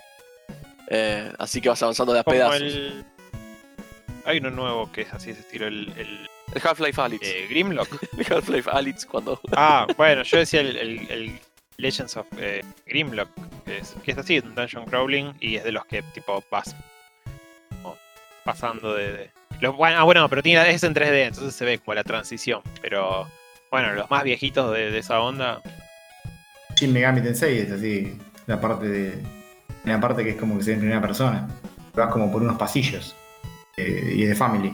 [0.89, 2.62] Eh, así que vas avanzando de a Como pedazos.
[2.62, 3.06] el...
[4.26, 7.28] Hay uno nuevo que es así, ese estilo, el, el El Half-Life Alyx.
[7.28, 7.88] eh, Grimlock.
[8.17, 9.39] El Half-Life Alyx cuando.
[9.54, 11.39] Ah, bueno, yo decía el, el- el
[11.78, 13.30] Legends of eh, Grimlock,
[13.65, 16.44] que es, que es así, es un dungeon crawling y es de los que tipo
[16.52, 16.76] vas
[18.44, 19.12] pasando de...
[19.13, 22.04] de- los- bueno, ah, bueno, pero tiene, es en 3D, entonces se ve como la
[22.04, 22.62] transición.
[22.82, 23.28] Pero
[23.69, 25.62] bueno, los más viejitos de, de esa onda,
[26.76, 29.24] Shin Megami Tensei es así, la parte de.
[29.84, 31.47] La parte que es como que se ve en primera persona.
[31.95, 33.15] Vas como por unos pasillos.
[33.78, 34.74] eh, y es de Family.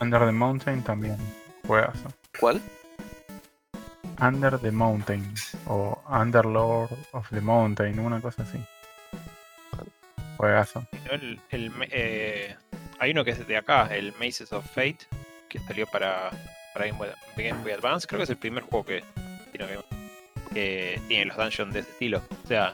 [0.00, 1.16] Under the Mountain también.
[1.66, 2.08] Juegazo.
[2.40, 2.60] ¿Cuál?
[4.20, 5.34] Under the Mountain.
[5.66, 8.58] O Underlord of the Mountain, una cosa así.
[10.38, 10.80] Juegazo.
[10.80, 11.12] ¿no?
[11.12, 12.56] el, el eh,
[13.02, 14.98] hay uno que es de acá, el Mazes of Fate,
[15.48, 16.30] que salió para,
[16.72, 19.02] para Game, Boy, Game Boy Advance, creo que es el primer juego que
[19.50, 22.22] tiene, los dungeons de ese estilo.
[22.44, 22.72] O sea,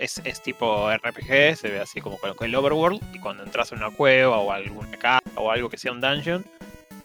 [0.00, 3.78] es, es tipo RPG, se ve así como con el overworld, y cuando entras en
[3.78, 6.46] una cueva o alguna casa o algo que sea un dungeon,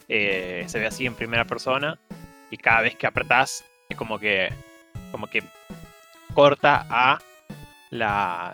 [0.07, 1.99] eh, se ve así en primera persona,
[2.49, 4.53] y cada vez que apretás es como que,
[5.11, 5.43] como que
[6.33, 7.19] corta a
[7.89, 8.53] la,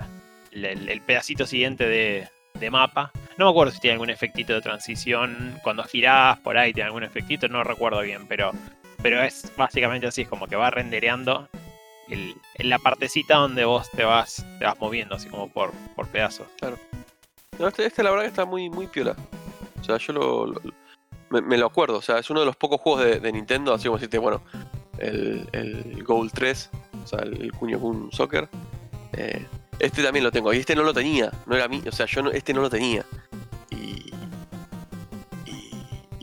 [0.51, 3.11] el pedacito siguiente de, de mapa.
[3.39, 5.57] No me acuerdo si tiene algún efectito de transición.
[5.63, 8.51] Cuando girás por ahí tiene algún efectito, no recuerdo bien, pero,
[9.01, 11.47] pero es básicamente así, es como que va rendereando
[12.57, 16.47] la partecita donde vos te vas, te vas moviendo, así como por, por pedazos.
[17.57, 19.15] No, este, este la verdad que está muy, muy piola.
[19.79, 20.61] O sea, yo lo,
[21.29, 21.99] me, lo acuerdo.
[21.99, 24.41] O sea, es uno de los pocos juegos de, Nintendo, así como decirte, bueno,
[24.97, 26.69] el, el Goal 3,
[27.05, 28.49] o sea, el, el Kunio Kun Soccer.
[29.13, 29.45] eh,
[29.79, 30.53] este también lo tengo.
[30.53, 31.31] Y este no lo tenía.
[31.45, 31.81] No era mí.
[31.87, 33.05] O sea, yo no- este no lo tenía.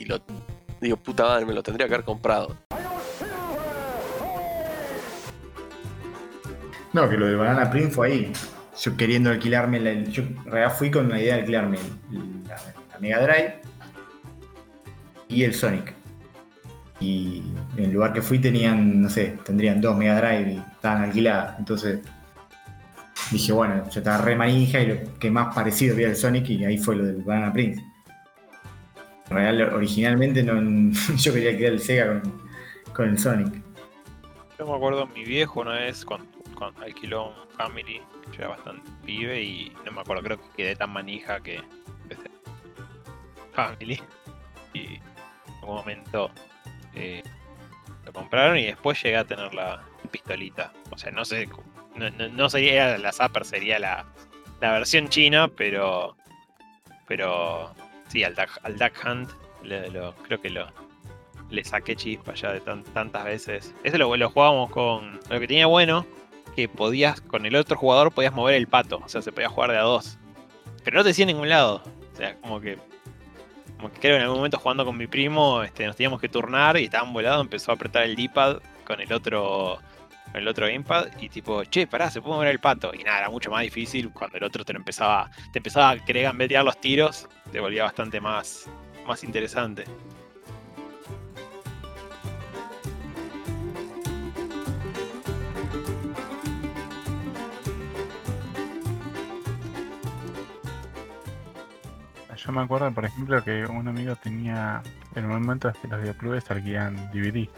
[0.07, 0.21] Lo.
[0.81, 2.57] Digo, puta madre, me lo tendría que haber comprado.
[6.93, 8.33] No, que lo del Banana Print fue ahí.
[8.81, 11.79] Yo queriendo alquilarme, la, yo en realidad fui con la idea de alquilarme
[12.47, 12.57] la,
[12.93, 13.61] la Mega Drive
[15.29, 15.95] y el Sonic.
[17.01, 17.43] Y
[17.77, 21.59] en el lugar que fui tenían, no sé, tendrían dos Mega Drive y estaban alquiladas.
[21.59, 22.01] Entonces
[23.31, 26.65] dije, bueno, yo estaba re manija y lo que más parecido había el Sonic y
[26.65, 27.83] ahí fue lo del Banana Prince.
[29.37, 32.43] Realidad, originalmente no, yo quería alquilar el Sega con,
[32.95, 33.63] con el Sonic.
[34.59, 38.01] Yo me acuerdo mi viejo una vez cuando, cuando alquiló un Family,
[38.33, 41.61] yo era bastante pibe y no me acuerdo, creo que quedé tan manija que
[42.03, 42.31] empecé
[43.53, 44.01] Family
[44.75, 45.03] y en
[45.61, 46.31] algún momento
[46.95, 47.23] eh,
[48.05, 50.73] lo compraron y después llegué a tener la pistolita.
[50.91, 51.49] O sea, no sé,
[51.95, 54.07] no, no- no sería la Zapper, sería la,
[54.61, 56.17] la versión china, pero
[57.09, 57.75] pero
[58.17, 59.31] sí, al Duck, Hunt
[60.27, 60.67] creo que lo,
[61.51, 63.75] le saqué chispa ya de tan- tantas veces.
[63.85, 65.21] Ese lo, lo jugábamos con.
[65.29, 66.07] Lo que tenía bueno,
[66.55, 69.01] que podías, con el otro jugador podías mover el pato.
[69.05, 70.19] O sea, se podía jugar de a dos.
[70.85, 71.83] Pero no te decía en ningún lado.
[72.13, 72.79] O sea, como que.
[73.77, 76.31] Como que creo que en algún momento jugando con mi primo, este, nos teníamos que
[76.31, 79.79] turnar y estaban volados, empezó a apretar el D-pad con el otro.
[80.27, 82.93] Con el otro gamepad y tipo, che, pará, se puede mover el pato.
[82.95, 85.31] Y nada, era mucho más difícil cuando el otro te lo empezaba.
[85.53, 87.29] Te empezaba a querer gambetear los tiros.
[87.53, 88.69] Te volvía bastante más.
[89.07, 89.85] más interesante.
[102.47, 104.81] Yo me acuerdo, por ejemplo, que un amigo tenía,
[105.17, 107.49] en el momento que los videoclubes alquilan DVD.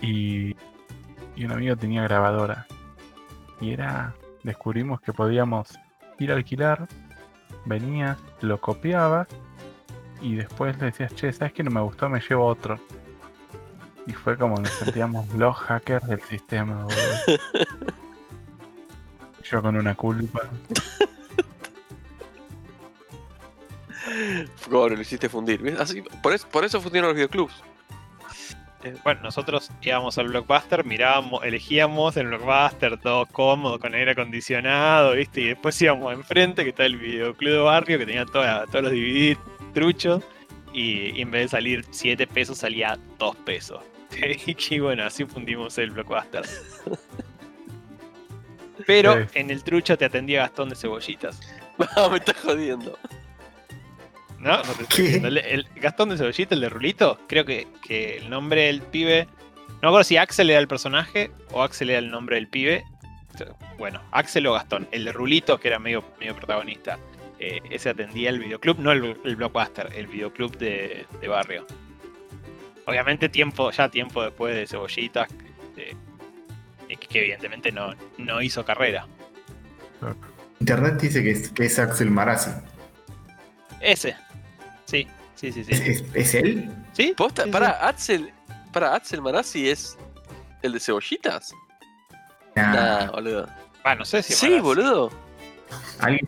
[0.00, 0.56] Y,
[1.40, 2.66] y un amigo tenía grabadora.
[3.62, 5.68] Y era, descubrimos que podíamos
[6.18, 6.86] ir a alquilar,
[7.64, 9.26] venías, lo copiabas
[10.20, 12.10] y después le decías, che, ¿sabes que no me gustó?
[12.10, 12.78] Me llevo otro.
[14.06, 17.66] Y fue como nos sentíamos los hackers del sistema, boludo.
[19.42, 20.42] Yo con una culpa.
[24.68, 25.74] Como lo hiciste fundir.
[25.80, 27.64] Así, por, eso, por eso fundieron los videoclubs.
[28.84, 35.12] Eh, Bueno, nosotros íbamos al blockbuster, mirábamos, elegíamos el blockbuster todo cómodo, con aire acondicionado,
[35.12, 35.42] ¿viste?
[35.42, 38.92] Y después íbamos enfrente, que está el videoclub de barrio, que tenía toda- todos los
[38.92, 39.36] DVD
[39.74, 40.22] truchos.
[40.72, 43.82] Y, y en vez de salir 7 pesos, salía 2 pesos.
[44.70, 46.42] y bueno, así fundimos el blockbuster.
[48.86, 49.20] Pero Sí.
[49.34, 51.40] en el trucho te atendía Gastón de Cebollitas.
[51.96, 52.98] No, me estás jodiendo.
[54.40, 54.56] ¿No?
[54.56, 55.02] No te estoy ¿Qué?
[55.02, 55.28] diciendo.
[55.28, 59.28] El, el Gastón de Cebollita, el de Rulito, creo que, que el nombre del pibe.
[59.68, 62.84] No me acuerdo si Axel era el personaje o Axel era el nombre del pibe.
[63.78, 64.88] Bueno, Axel o Gastón.
[64.92, 66.98] El de Rulito, que era medio, medio protagonista.
[67.40, 71.66] eh, ese atendía el videoclub, no el, el blockbuster, el videoclub de, de barrio.
[72.86, 75.28] Obviamente tiempo, ya tiempo después de Cebollitas,
[75.76, 75.96] eh,
[76.88, 79.06] que, que evidentemente no, no hizo carrera.
[80.60, 82.50] Internet dice que es, que es Axel Marazzi.
[83.80, 84.14] Ese.
[85.40, 85.72] Sí, sí, sí.
[85.72, 86.70] ¿Es, es- es él?
[86.92, 87.14] ¿Sí?
[87.16, 87.44] ¿Posta?
[87.44, 88.32] Sí, para Axel.
[88.72, 89.96] Para Axel Marazzi es.
[90.62, 91.52] ¿El de cebollitas?
[92.54, 92.72] Nah,
[93.06, 93.48] Nah, boludo.
[93.84, 94.62] Ah, no sé si Sí, Marazzi.
[94.62, 95.10] boludo.
[96.00, 96.26] alguien-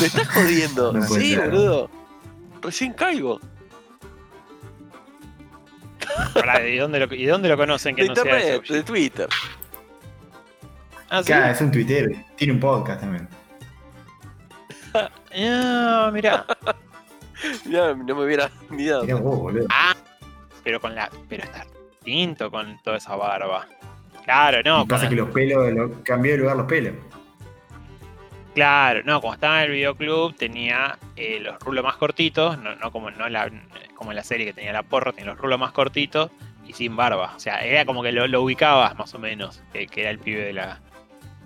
[0.00, 0.92] Me estás jodiendo.
[0.92, 1.48] No sí, ser.
[1.50, 1.90] boludo.
[2.60, 3.40] Recién caigo.
[6.34, 8.74] Pará, ¿y dónde lo, y dónde lo conocen que De no sea internet, ese?
[8.74, 9.28] de Twitter.
[11.08, 11.26] Ah, sí.
[11.26, 12.10] Claro, es un tuitero.
[12.36, 13.28] Tiene un podcast también.
[15.34, 16.44] Ah, mirá.
[17.70, 19.02] Ya, no me hubiera mirado.
[19.04, 19.66] Mirá vos, boludo.
[19.70, 19.94] Ah,
[20.64, 21.10] pero con la.
[21.28, 21.64] Pero está
[22.04, 23.66] distinto con toda esa barba.
[24.24, 24.82] Claro, no.
[24.82, 26.94] Y pasa con- que los pelos, lo, cambió de lugar los pelos.
[28.54, 32.92] Claro, no, como estaba en el videoclub, tenía eh, los rulos más cortitos, no, no
[32.92, 33.50] como no la,
[33.94, 36.30] como en la serie que tenía la porra, tenía los rulos más cortitos
[36.66, 37.32] y sin barba.
[37.34, 40.18] O sea, era como que lo, lo ubicabas más o menos, que, que era el
[40.18, 40.80] pibe de la,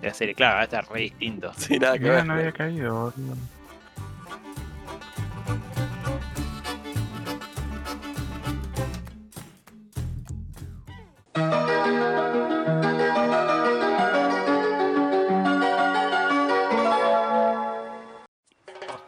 [0.01, 0.35] de la serie.
[0.35, 1.53] Claro, ahora está re distinto.
[1.55, 2.25] Sí, nada que Mira, ver.
[2.25, 3.35] no había caído, boludo.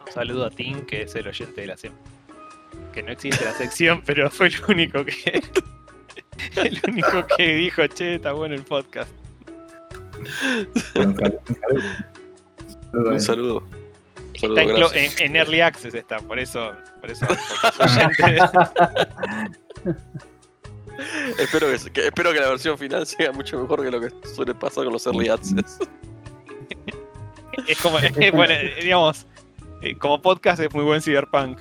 [0.06, 1.94] Un saludo a Tim, que es el oyente de la sección.
[2.92, 5.42] Que no existe la sección, pero fue el único que.
[6.56, 9.10] El único que dijo, che, está bueno el podcast.
[12.94, 13.62] Un saludo.
[14.42, 14.62] Un Está
[14.96, 16.72] en, en- Early Access está, por eso.
[17.02, 17.26] Por eso
[17.78, 18.38] porque es oyente.
[21.38, 24.54] Espero, que, que- espero que la versión final sea mucho mejor que lo que suele
[24.54, 25.78] pasar con los early access.
[27.66, 29.26] es como, eh, bueno, eh, digamos,
[29.82, 31.58] eh, como podcast es muy buen cyberpunk.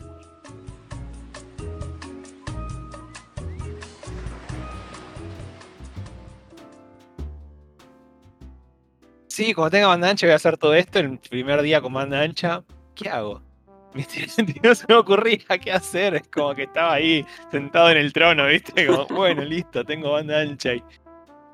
[9.27, 12.21] Sí, como tenga banda ancha voy a hacer todo esto el primer día con banda
[12.21, 12.63] ancha.
[12.95, 13.41] ¿Qué hago?
[13.93, 14.27] ¿Viste?
[14.63, 16.15] No se me ocurría qué hacer.
[16.15, 18.85] Es como que estaba ahí sentado en el trono, ¿viste?
[18.87, 20.83] Como, bueno, listo, tengo banda ancha y.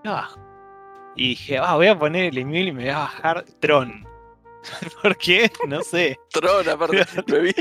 [0.05, 0.29] Ah.
[1.15, 4.05] Y dije, ah, voy a poner el email y me voy a bajar Tron.
[5.01, 5.49] ¿Por qué?
[5.67, 6.17] No sé.
[6.31, 7.53] Tron, aparte, me vi.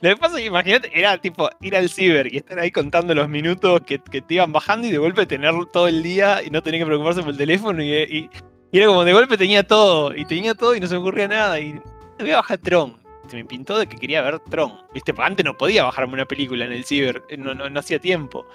[0.00, 3.14] Lo que pasa es que imagínate, era tipo ir al ciber y estar ahí contando
[3.14, 6.50] los minutos que, que te iban bajando y de golpe tener todo el día y
[6.50, 8.30] no tener que preocuparse por el teléfono y, y-
[8.72, 11.28] y era como de golpe tenía todo y tenía todo y no se me ocurría
[11.28, 11.78] nada y
[12.18, 13.01] voy a bajar Tron.
[13.32, 14.72] Me pintó de que quería ver Tron.
[14.92, 18.46] Viste, antes no podía bajarme una película en el ciber, no, no, no hacía tiempo.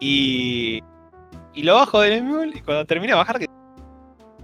[0.00, 0.82] Y,
[1.54, 3.46] y lo bajo del emule y cuando termina de bajar, que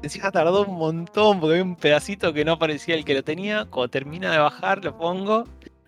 [0.02, 3.66] encima tardó un montón porque había un pedacito que no aparecía el que lo tenía.
[3.66, 5.44] Cuando termina de bajar, lo pongo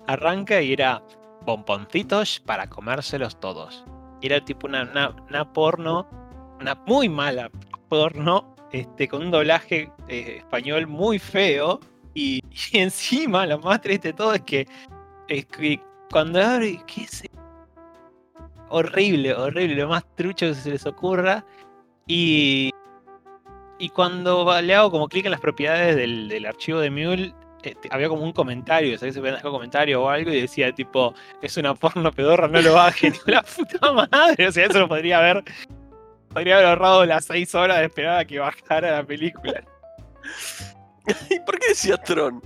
[0.07, 1.03] arranca y era
[1.43, 3.85] bomboncitos para comérselos todos.
[4.21, 6.07] Y era tipo una, una, una porno,
[6.61, 7.51] una muy mala
[7.89, 11.81] porno, este, con un doblaje eh, español muy feo.
[12.17, 12.41] Y,
[12.73, 14.69] encima, lo más triste de todo es que,
[15.29, 17.25] es que cuando abre, ¿qué es?
[18.69, 21.45] Horrible, horrible, lo más trucho que se les ocurra.
[22.07, 22.71] Y,
[23.79, 27.75] y cuando le hago como clic en las propiedades del, del archivo de Mule, eh,
[27.81, 29.15] te- había como un comentario, ¿sabes?
[29.15, 33.15] Se podían comentario o algo y decía tipo, es una porno pedorra, no lo bajen.
[33.27, 35.43] La puta madre, o sea, eso lo podría haber,
[36.29, 39.65] podría haber ahorrado las seis horas de esperar a que bajara la película.
[41.31, 42.43] ¿Y por qué decía Tron?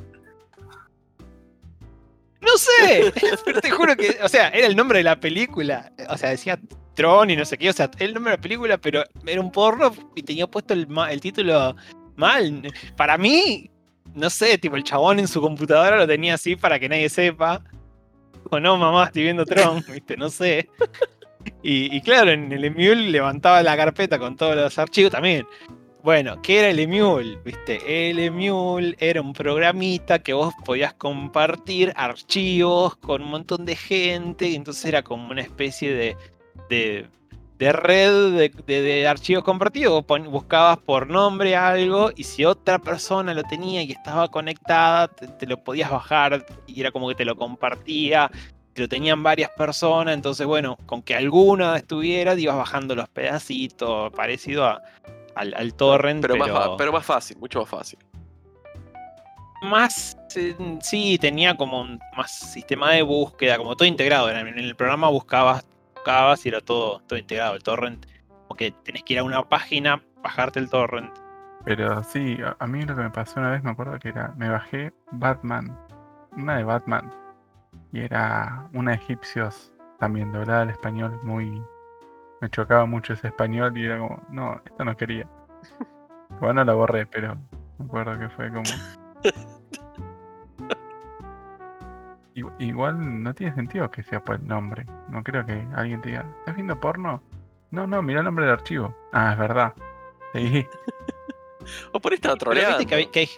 [2.41, 3.13] No sé,
[3.45, 5.93] pero te juro que, o sea, era el nombre de la película.
[6.09, 6.59] O sea, decía
[6.95, 9.51] Tron y no sé qué, o sea, el nombre de la película, pero era un
[9.51, 11.75] porno y tenía puesto el título
[12.17, 12.73] mal.
[12.97, 13.71] Para mí,
[14.15, 17.63] no sé, tipo el chabón en su computadora lo tenía así para que nadie sepa.
[18.51, 20.69] O no, mamá, estoy viendo Tron, viste, no sé.
[21.63, 25.47] Y, y claro, en el Emule levantaba la carpeta con todos los archivos también.
[26.09, 27.39] Bueno, ¿qué era el Emule?
[27.45, 28.09] ¿Viste?
[28.09, 34.49] El Emule era un programita que vos podías compartir archivos con un montón de gente,
[34.49, 36.17] y entonces era como una especie de,
[36.71, 37.07] de,
[37.59, 40.03] de red de, archivos compartidos.
[40.31, 45.47] Buscabas por nombre algo, y si otra persona lo tenía y estaba conectada, te, te
[45.47, 48.31] lo podías bajar, y era como que te lo compartía.
[48.77, 54.65] Lo tenían varias personas, entonces bueno, con que alguna estuviera, ibas bajando los pedacitos, parecido
[54.65, 54.81] a,
[55.39, 57.99] al, al torrent, Pero, pero, Más, fa- pero más fácil, mucho más fácil.
[59.63, 64.31] más eh, sí tenía como un más sistema de búsqueda como todo integrado.
[64.31, 68.07] En el, en el programa buscabas buscabas y era todo todo integrado el torrent.
[68.47, 71.13] Como que tenés que ir a una página bajarte el torrent.
[71.65, 74.33] Pero sí, a, a mí lo que me pasó una vez, me acuerdo que era,
[74.37, 75.77] me bajé Batman,
[76.37, 77.13] una de Batman,
[77.93, 81.61] y era una de egipcios, también doblada al español, muy...
[82.41, 85.27] Me chocaba mucho ese español y era como, no, esto no quería.
[86.41, 87.37] Bueno, la borré, pero
[87.79, 88.63] me acuerdo que fue como...
[92.35, 94.87] Igu- Igual no tiene sentido que sea por el nombre.
[95.09, 97.23] No creo que alguien te diga, ¿estás viendo porno?
[97.71, 98.95] No, no, mira el nombre del archivo.
[99.13, 99.75] Ah, es verdad.
[100.33, 100.67] Sí.
[101.93, 102.79] O por troleando.
[102.79, 103.29] viste que hay, que hay-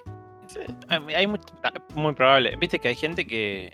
[0.46, 0.60] Sí.
[0.88, 1.26] hay-
[1.64, 3.72] ah, muy probable viste que hay gente que,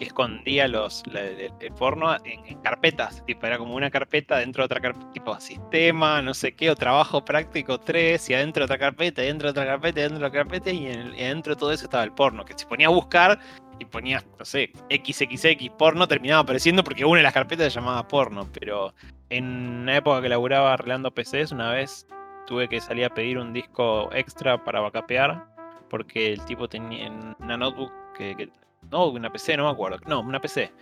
[0.00, 4.80] que escondía los el, porno en, carpetas tipo era como una carpeta dentro de otra
[4.80, 9.26] carpeta tipo sistema no sé qué o trabajo práctico 3 y adentro otra carpeta y
[9.26, 12.02] dentro de otra carpeta y dentro de otra carpeta y, adentro de todo eso estaba
[12.02, 13.38] el porno que si ponías a buscar
[13.78, 18.08] y ponías no sé xxx porno terminaba apareciendo porque una de las carpetas se llamaba
[18.08, 18.94] porno pero
[19.28, 19.44] en
[19.82, 22.06] una época que laburaba arreglando PCs una vez
[22.46, 25.44] tuve que salir a pedir un disco extra para backupear
[25.90, 28.48] porque el tipo tenía en una notebook que-
[28.90, 30.72] no, una PC, no me acuerdo, no, una PC.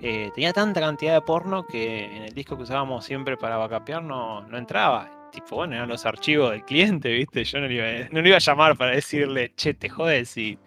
[0.00, 4.02] eh, tenía tanta cantidad de porno que en el disco que usábamos siempre para backupear
[4.02, 5.10] no, entraba.
[5.32, 7.44] Tipo, bueno, eran los archivos del cliente, ¿viste?
[7.44, 10.58] Yo no le iba, no le iba a llamar para decirle, che, te jodes si,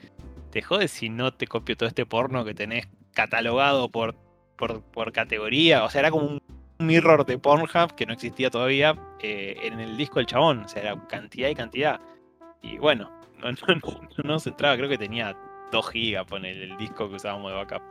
[0.51, 4.15] te jodes si no te copio todo este porno que tenés catalogado por,
[4.57, 5.83] por, por categoría.
[5.83, 6.41] O sea, era como un
[6.79, 10.59] mirror de Pornhub que no existía todavía eh, en el disco del chabón.
[10.65, 11.99] O sea, era cantidad y cantidad.
[12.61, 13.09] Y bueno,
[13.39, 15.35] no, no, no, no se entraba, creo que tenía
[15.71, 17.81] 2 gigas por el, el disco que usábamos de backup.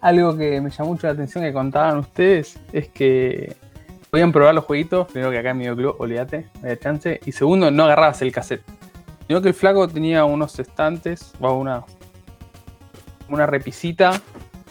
[0.00, 3.56] Algo que me llamó mucho la atención que contaban ustedes es que
[4.10, 5.08] podían probar los jueguitos.
[5.08, 7.20] Primero que acá en mi club, olvídate, no había chance.
[7.26, 8.62] Y segundo, no agarrabas el cassette.
[9.26, 11.84] Sino que el flaco tenía unos estantes, o una,
[13.28, 14.22] una repisita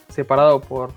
[0.10, 0.91] separado por,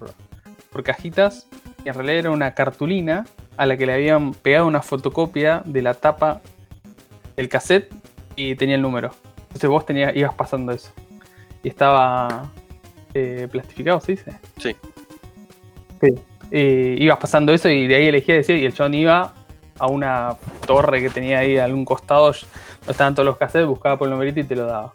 [0.70, 1.46] por cajitas.
[1.84, 5.82] Y en realidad era una cartulina a la que le habían pegado una fotocopia de
[5.82, 6.40] la tapa
[7.36, 7.92] del cassette
[8.36, 9.10] y tenía el número.
[9.42, 10.90] Entonces vos tenías, ibas pasando eso.
[11.62, 12.50] Y estaba
[13.14, 14.32] eh, plastificado, ¿se dice?
[14.58, 14.76] Sí.
[16.00, 16.14] Sí.
[16.50, 19.34] Eh, ibas pasando eso y de ahí elegía decir, y el chabón iba
[19.78, 22.46] a una torre que tenía ahí a algún costado, donde
[22.88, 24.92] estaban todos los cassettes, buscaba por el numerito y te lo daba.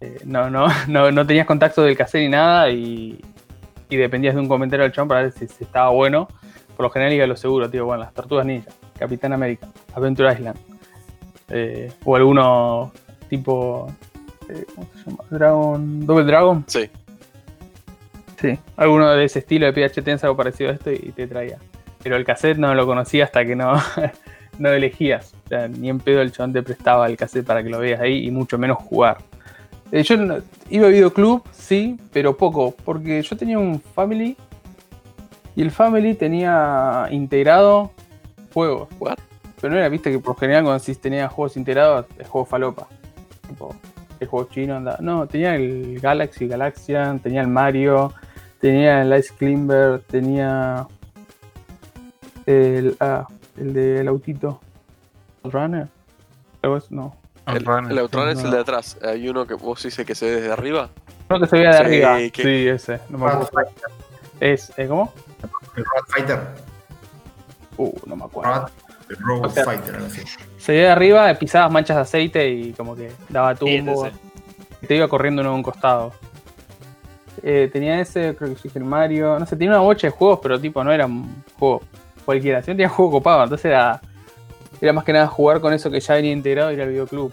[0.00, 3.20] Eh, no, no, no, no tenías contacto del cassette ni nada y,
[3.92, 6.28] y dependías de un comentario del chabón para ver si, si estaba bueno.
[6.76, 10.32] Por lo general iba a lo seguro, tío, bueno, las Tortugas Ninja, Capitán América, Adventure
[10.32, 10.58] Island.
[11.50, 12.92] eh, o alguno
[13.28, 13.92] tipo...
[14.48, 15.24] eh, ¿Cómo se llama?
[15.30, 16.06] Dragon...
[16.06, 16.64] Double Dragon.
[16.66, 16.88] Sí.
[18.40, 21.58] Sí, alguno de ese estilo de PH Tensa algo parecido a esto y te traía.
[22.02, 23.74] Pero el cassette no lo conocía hasta que no,
[24.58, 25.32] no elegías.
[25.44, 28.00] O sea, ni en pedo el chabón te prestaba el cassette para que lo veas
[28.00, 29.18] ahí y mucho menos jugar.
[29.92, 30.38] Eh, yo no-
[30.70, 34.36] iba a videoclub, sí, pero poco, porque yo tenía un family
[35.54, 37.92] y el family tenía integrado
[38.54, 38.88] juegos.
[38.98, 39.18] What?
[39.60, 42.88] Pero no era, viste, que por general cuando si tenía juegos integrados, es juego falopa.
[43.46, 43.76] Tipo,
[44.18, 44.96] el juego chino andaba.
[45.00, 48.12] No, tenía el Galaxy Galaxian, tenía el Mario,
[48.60, 50.86] tenía el Ice Climber, tenía
[52.46, 53.26] el, ah,
[53.58, 54.58] el del autito.
[55.44, 55.86] Runner.
[56.90, 57.14] No.
[57.46, 57.56] El,
[57.90, 58.96] el es el de atrás.
[59.04, 60.88] Hay uno que vos dices que se ve desde arriba.
[61.28, 62.16] No que se veía de Sí, arriba.
[62.32, 63.00] que- Sí, ese.
[63.08, 63.50] No me acuerdo.
[64.40, 65.12] Es, ¿eh, ¿Cómo?
[65.76, 66.38] El Road Fighter.
[67.76, 68.66] Uh, no me acuerdo.
[69.08, 70.20] El Road O sea, Fighter, así.
[70.58, 74.08] Se veía de arriba, pisabas manchas de aceite y como que daba tumbo.
[74.80, 76.12] y te iba corriendo uno a un costado.
[77.42, 79.38] Eh, tenía ese, creo que sí, el Mario.
[79.38, 81.82] No sé, tenía una bocha de juegos, pero tipo no eran juegos
[82.24, 82.62] cualquiera.
[82.62, 84.00] Siempre tenía juego copado, entonces era,
[84.82, 87.32] era más que nada jugar con eso que ya venía integrado y era el videoclub.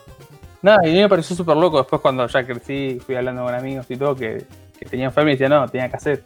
[0.62, 3.56] Nada, y a mí me pareció súper loco después cuando ya crecí, fui hablando con
[3.56, 4.45] amigos y todo, que,
[4.78, 6.24] que tenían familia y decían, no, tenía cassette.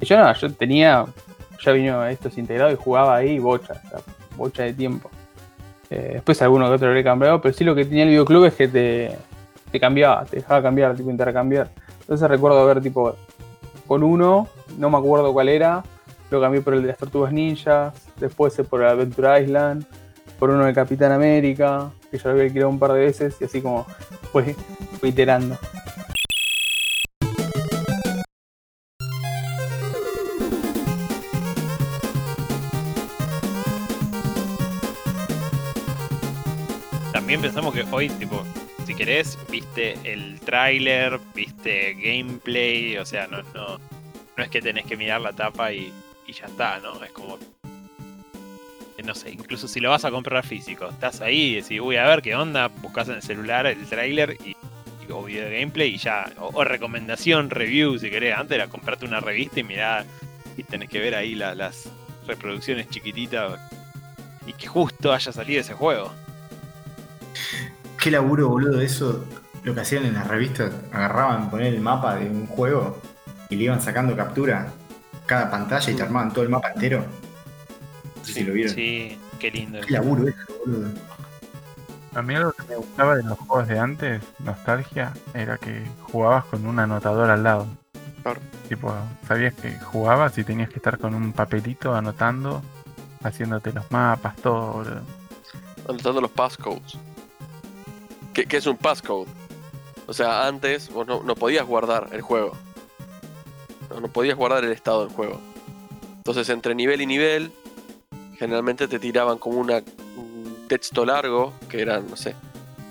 [0.00, 1.04] Y yo no, yo tenía,
[1.60, 3.98] ya vino esto integrado y jugaba ahí bocha, o sea,
[4.36, 5.10] bocha de tiempo.
[5.90, 8.54] Eh, después alguno que otro he cambiado, pero sí lo que tenía el videoclub es
[8.54, 9.16] que te,
[9.72, 11.68] te cambiaba, te dejaba cambiar, tipo intercambiar.
[12.00, 13.16] Entonces recuerdo ver tipo
[13.88, 14.48] con uno,
[14.78, 15.82] no me acuerdo cuál era,
[16.30, 19.84] lo cambié por el de las tortugas ninjas, después por el Adventure Island,
[20.44, 23.44] por uno de Capitán América, que ya lo había alquilado un par de veces, y
[23.44, 23.86] así como
[24.30, 24.54] fue,
[25.02, 25.56] iterando.
[37.10, 38.44] También pensamos que hoy, tipo,
[38.84, 43.78] si querés, viste el tráiler, viste gameplay, o sea, no, no,
[44.36, 45.90] no es que tenés que mirar la tapa y,
[46.26, 47.02] y ya está, ¿no?
[47.02, 47.38] Es como.
[49.04, 52.04] No sé, incluso si lo vas a comprar físico, estás ahí y decís, uy, a
[52.06, 54.56] ver qué onda, buscas en el celular el tráiler y, y-
[55.12, 58.34] o video gameplay y ya, o, o recomendación, review, si querés.
[58.36, 60.06] Antes era comprarte una revista y mirar
[60.56, 61.90] y tenés que ver ahí la- las
[62.26, 63.60] reproducciones chiquititas
[64.46, 66.10] y que justo haya salido ese juego.
[68.02, 69.24] Qué laburo, boludo, eso.
[69.62, 73.00] Lo que hacían en las revistas, agarraban, poner el mapa de un juego
[73.50, 74.72] y le iban sacando captura
[75.26, 77.04] cada pantalla y te armaban todo el mapa entero.
[78.24, 78.74] Sé si lo vieron.
[78.74, 79.80] Sí, qué lindo.
[79.80, 80.88] Qué laburo eso, boludo.
[82.14, 86.44] A mí algo que me gustaba de los juegos de antes, nostalgia, era que jugabas
[86.44, 87.66] con un anotador al lado.
[88.22, 88.40] Claro.
[88.68, 88.94] Tipo,
[89.26, 92.62] sabías que jugabas y tenías que estar con un papelito anotando,
[93.22, 94.72] haciéndote los mapas, todo.
[94.74, 95.02] boludo.
[95.88, 96.96] anotando los passcodes.
[98.32, 99.28] ¿Qué, qué es un passcode?
[100.06, 102.52] O sea, antes vos no, no podías guardar el juego.
[103.90, 105.40] No, no podías guardar el estado del juego.
[106.18, 107.52] Entonces, entre nivel y nivel,
[108.38, 109.82] generalmente te tiraban como una,
[110.16, 112.34] un texto largo, que eran, no sé,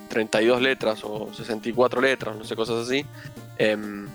[0.10, 3.06] 32 letras o 64 letras, no sé, cosas así.
[3.58, 4.08] em,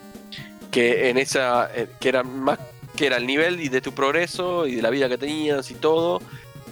[0.71, 1.71] que en esa.
[1.75, 2.59] eh, que eran más.
[2.97, 5.75] que era el nivel y de tu progreso y de la vida que tenías y
[5.75, 6.21] todo.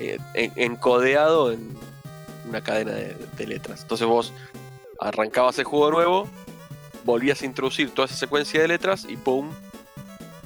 [0.01, 1.75] eh, en- encodeado en
[2.49, 3.81] una cadena de, de letras.
[3.83, 4.33] Entonces vos
[5.01, 6.29] arrancabas el juego nuevo,
[7.05, 9.51] volvías a introducir toda esa secuencia de letras y ¡pum!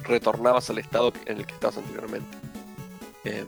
[0.03, 2.37] retornabas al estado en el que estabas anteriormente.
[3.25, 3.45] Em,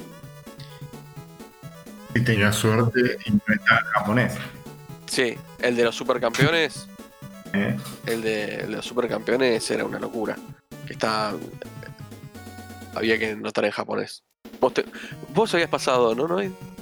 [2.15, 4.33] Y tenía suerte y no estaba en japonés.
[5.07, 6.87] sí, el de los supercampeones,
[7.53, 7.75] ¿eh?
[8.07, 10.35] el de, el de los supercampeones era una locura.
[10.87, 11.33] Que está.
[12.95, 14.23] Había que notar en japonés.
[14.59, 14.85] Vos, te-
[15.33, 16.27] vos habías pasado, ¿no?
[16.27, 16.39] ¿No?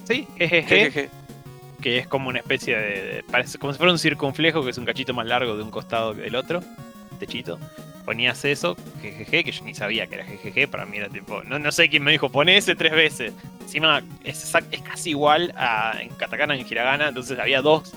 [0.07, 0.63] Sí, jejeje.
[0.63, 1.09] Jejeje.
[1.81, 2.83] que es como una especie de,
[3.15, 5.71] de- parece como si fuera un circunflejo que es un cachito más largo de un
[5.71, 6.61] costado que del otro,
[7.19, 7.57] techito.
[8.05, 11.59] Ponías eso, jejeje, que yo ni sabía que era jejeje, para mí era tipo, no,
[11.59, 13.33] no sé quién me dijo, pone ese tres veces.
[13.61, 17.93] Encima es, es casi igual a en katakana en hiragana, entonces había dos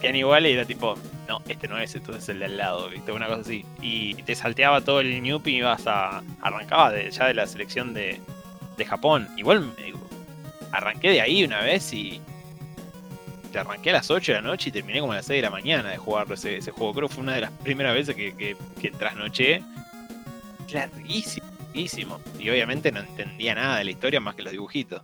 [0.00, 0.96] que eran iguales y era tipo,
[1.28, 3.12] no, este no es, entonces el de al lado, ¿viste?
[3.12, 3.64] Una cosa así.
[3.80, 6.22] Y te salteaba todo el Newp y ibas a.
[6.42, 8.20] arrancaba de, ya de la selección de,
[8.76, 9.28] de Japón.
[9.36, 9.94] Igual eh,
[10.72, 12.20] arranqué de ahí una vez y
[13.54, 15.42] te arranqué a las 8 de la noche y terminé como a las 6 de
[15.42, 16.92] la mañana de jugarlo ese, ese juego.
[16.92, 19.62] Creo que fue una de las primeras veces que, que, que trasnoché.
[20.72, 22.20] Larguísimo, larguísimo.
[22.40, 25.02] Y obviamente no entendía nada de la historia más que los dibujitos.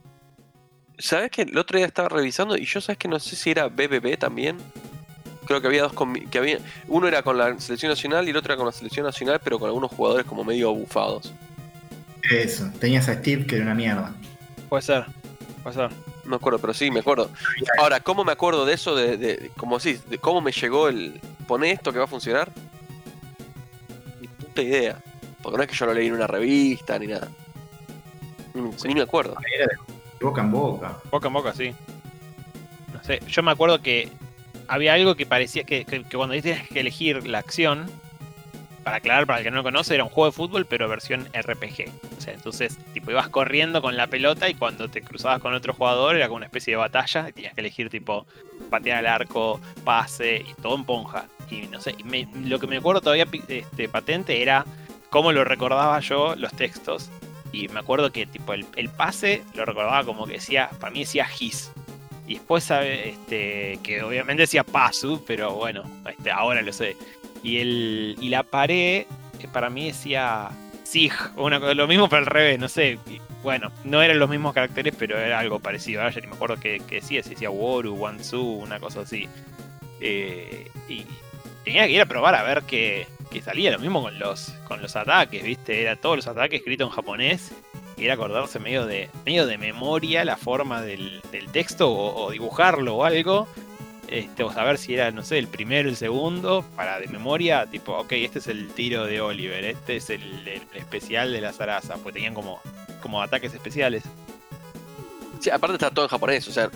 [0.98, 3.68] ¿Sabes que el otro día estaba revisando y yo sabes que no sé si era
[3.68, 4.59] BBB también?
[5.46, 8.36] Creo que había dos con, que había uno era con la selección nacional y el
[8.36, 11.32] otro era con la selección nacional, pero con algunos jugadores como medio bufados.
[12.28, 12.68] Eso.
[12.80, 14.12] Tenías a Steve que era una mierda.
[14.68, 15.07] Puede ser,
[15.62, 15.90] puede ser.
[16.25, 17.31] No me acuerdo, pero sí, me acuerdo.
[17.79, 18.95] Ahora, ¿cómo me acuerdo de eso?
[18.95, 21.21] De, de, de- como decís, de cómo me llegó el.
[21.47, 22.51] Pone esto que va a funcionar.
[24.21, 24.97] Ni puta idea.
[25.43, 27.29] Porque no es que yo lo leí en una revista ni nada.
[28.55, 29.37] Ni, ni me acuerdo.
[29.57, 30.99] Era de boca en boca.
[31.11, 31.75] Boca en boca, sí.
[32.93, 34.11] No sé, yo me acuerdo que
[34.68, 37.91] había algo que parecía que, que- que cuando tenías que elegir la acción,
[38.85, 41.28] para aclarar, para el que no lo conoce, era un juego de fútbol, pero versión
[41.33, 41.91] RPG.
[42.16, 45.74] O sea, entonces, tipo, ibas corriendo con la pelota y cuando te cruzabas con otro
[45.74, 48.26] jugador era como una especie de batalla y tenías que elegir, tipo,
[48.70, 51.26] patear al arco, pase y todo en ponja.
[51.51, 54.64] Y no sé, y me- lo que me acuerdo todavía este, patente era
[55.11, 57.11] cómo lo recordaba yo los textos.
[57.53, 61.01] Y me acuerdo que tipo el, el pase lo recordaba como que decía, para mí
[61.01, 61.72] decía his.
[62.28, 66.97] Y después este, que obviamente decía pasu, pero bueno, este, ahora lo sé.
[67.43, 68.16] Y el.
[68.20, 69.07] Y la pared,
[69.38, 70.51] eh, para mí decía
[70.82, 72.99] sig, lo mismo pero al revés, no sé.
[73.09, 76.01] Y, bueno, no eran los mismos caracteres, pero era algo parecido.
[76.01, 79.28] Ahora ya ni me acuerdo que, que decía, si decía Woru, Wansu, una cosa así.
[80.01, 81.07] Eh, y
[81.64, 83.70] tenía que ir a probar a ver qué, qué salía.
[83.70, 85.82] Lo mismo con los, con los ataques, ¿viste?
[85.82, 87.53] Era todos los ataques escritos en japonés.
[87.97, 92.97] era acordarse medio de, medio de memoria la forma del, del texto o, o dibujarlo
[92.97, 93.49] o algo.
[94.11, 97.92] Este, o saber si era, no sé, el primero, el segundo, para de memoria, tipo,
[97.96, 101.94] ok, este es el tiro de Oliver, este es el, el especial de la zaraza,
[102.02, 102.61] pues tenían como,
[103.02, 104.02] como ataques especiales.
[105.38, 106.70] Sí, aparte está todo en japonés, o sea,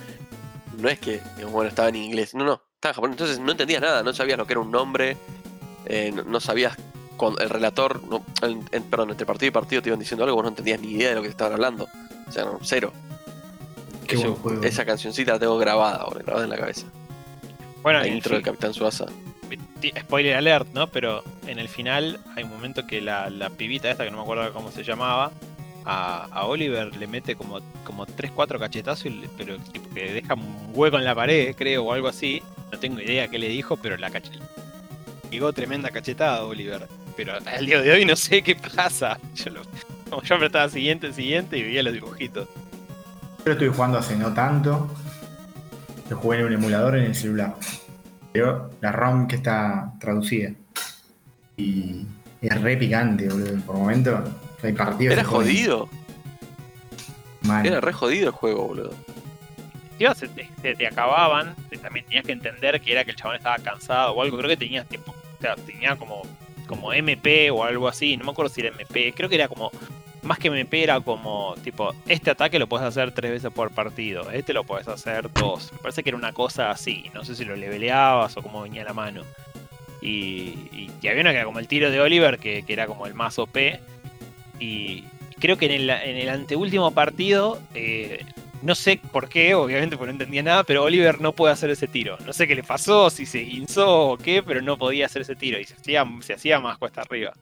[0.78, 3.50] no es que, digamos, bueno, estaba en inglés, no, no, estaba en japonés, entonces no
[3.50, 5.16] entendías nada, no sabías lo que era un nombre,
[5.86, 6.76] eh, no, no sabías
[7.16, 10.44] cuando el relator, no, el- perdón, entre partido y partido te iban diciendo algo, vos
[10.44, 11.88] no entendías ni idea de lo que te estaban hablando,
[12.28, 12.92] o sea, no, cero.
[14.06, 14.62] Qué Eso- buen juego.
[14.62, 16.86] esa cancioncita la tengo grabada, grabada en la cabeza.
[17.84, 19.06] Bueno, la intro fi- del Capitán Suasa.
[19.80, 20.88] ti- spoiler alert, ¿no?
[20.88, 24.22] Pero en el final hay un momento que la, la pibita esta, que no me
[24.24, 25.30] acuerdo cómo se llamaba,
[25.84, 30.34] a, a Oliver le mete como, como 3-4 cachetazos, y le- pero tipo que deja
[30.34, 32.42] un hueco en la pared, creo, o algo así.
[32.72, 34.32] No tengo idea qué le dijo, pero la cache...
[35.30, 36.88] Llegó tremenda cachetada a Oliver.
[37.16, 39.18] Pero al día de hoy no sé qué pasa.
[39.34, 39.62] Yo, lo,
[40.10, 42.48] como yo apretaba siguiente, siguiente y veía los dibujitos.
[43.38, 44.88] Yo lo estoy jugando hace no tanto.
[46.10, 47.54] Lo jugué en un emulador en el celular.
[48.32, 50.52] Pero la ROM que está traducida.
[51.56, 52.06] Y
[52.40, 53.60] es re picante, boludo.
[53.62, 54.22] Por momento
[54.62, 55.12] hay partidos.
[55.12, 55.88] Era jodido,
[57.42, 57.66] mal.
[57.66, 58.94] era re jodido el juego, boludo.
[59.98, 63.36] Tío, se te, se te acababan, también tenías que entender que era que el chabón
[63.36, 66.22] estaba cansado o algo, creo que tenías tiempo, o sea, tenía como,
[66.66, 69.70] como MP o algo así, no me acuerdo si era MP, creo que era como,
[70.24, 74.30] más que MP era como, tipo, este ataque lo puedes hacer tres veces por partido,
[74.30, 77.44] este lo puedes hacer dos, me parece que era una cosa así, no sé si
[77.44, 79.22] lo leveleabas o cómo venía la mano.
[80.00, 82.86] Y, y, y había una que era como el tiro de Oliver, que, que era
[82.86, 83.56] como el más OP,
[84.58, 85.04] y
[85.38, 87.60] creo que en el, en el anteúltimo partido...
[87.74, 88.24] eh,
[88.62, 91.86] no sé por qué, obviamente porque no entendía nada, pero Oliver no puede hacer ese
[91.86, 92.16] tiro.
[92.24, 95.36] No sé qué le pasó, si se guinzó o qué, pero no podía hacer ese
[95.36, 97.34] tiro y se hacía, se hacía más cuesta arriba.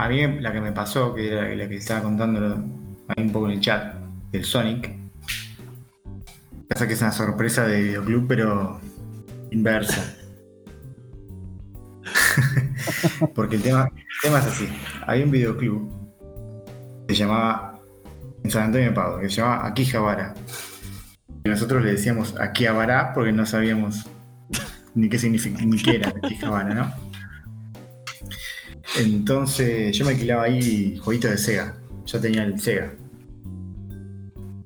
[0.00, 2.64] A mí la que me pasó, que era la que estaba contando
[3.08, 3.96] ahí un poco en el chat,
[4.32, 4.96] del Sonic.
[6.70, 8.80] Pasa que es una sorpresa de videoclub, pero
[9.50, 10.16] inversa.
[13.34, 13.90] Porque el tema,
[14.24, 14.70] el es así.
[15.06, 15.92] Había un videoclub
[17.06, 17.78] que se llamaba
[18.42, 20.32] en San Antonio de Padua, que se llamaba Akihabara.
[21.44, 24.06] Y nosotros le decíamos Akihabara porque no sabíamos
[24.94, 27.09] ni qué significa, ni qué era Akihabara, ¿no?
[28.98, 31.76] Entonces yo me alquilaba ahí jueguitos de Sega.
[32.06, 32.92] Yo tenía el Sega.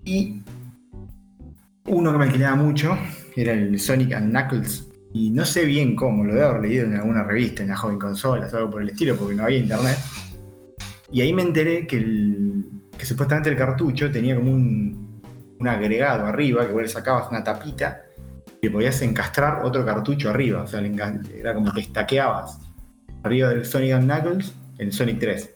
[0.05, 0.43] Y
[1.87, 2.97] uno que me alquilaba mucho
[3.37, 4.89] era el Sonic and Knuckles.
[5.13, 7.99] Y no sé bien cómo, lo debo haber leído en alguna revista, en la joven
[7.99, 9.97] consolas o algo por el estilo, porque no había internet.
[11.13, 12.65] Y ahí me enteré que, el,
[12.99, 15.05] que supuestamente el cartucho tenía como un,
[15.67, 18.03] agregado arriba, que vos sacabas una tapita
[18.61, 20.63] y le podías encastrar otro cartucho arriba.
[20.63, 22.59] O sea, era como que estaqueabas
[23.25, 25.51] arriba del Sonic and Knuckles el Sonic 3.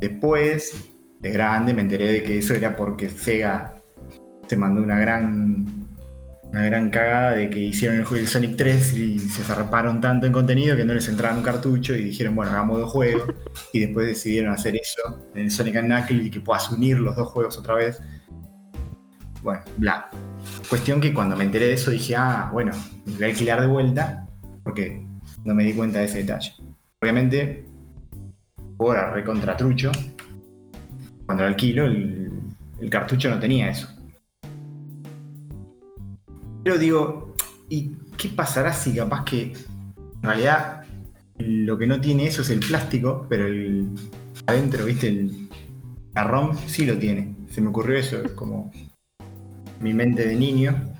[0.00, 3.74] Después, de grande, me enteré de que eso era porque Sega
[4.46, 5.84] se mandó una gran
[6.54, 10.26] una gran cagada de que hicieron el juego del Sonic 3 y se zarparon tanto
[10.26, 13.34] en contenido que no les entraba un cartucho y dijeron, bueno, hagamos dos juegos.
[13.72, 17.26] Y después decidieron hacer eso en Sonic and Knuckles y que puedas unir los dos
[17.28, 18.00] juegos otra vez.
[19.42, 20.08] Bueno, bla.
[20.68, 22.70] Cuestión que cuando me enteré de eso dije, ah, bueno,
[23.04, 24.28] me voy a alquilar de vuelta
[24.62, 25.04] porque
[25.44, 26.52] no me di cuenta de ese detalle.
[27.04, 27.66] Obviamente,
[28.78, 29.92] por recontratrucho,
[31.26, 32.32] cuando lo alquilo, el,
[32.80, 33.86] el cartucho no tenía eso.
[36.62, 37.34] Pero digo,
[37.68, 40.84] ¿y qué pasará si capaz que en realidad
[41.36, 43.90] lo que no tiene eso es el plástico, pero el
[44.46, 45.50] adentro, viste, el,
[46.14, 47.36] ROM sí lo tiene?
[47.50, 48.72] Se me ocurrió eso, como
[49.78, 50.90] mi mente de niño.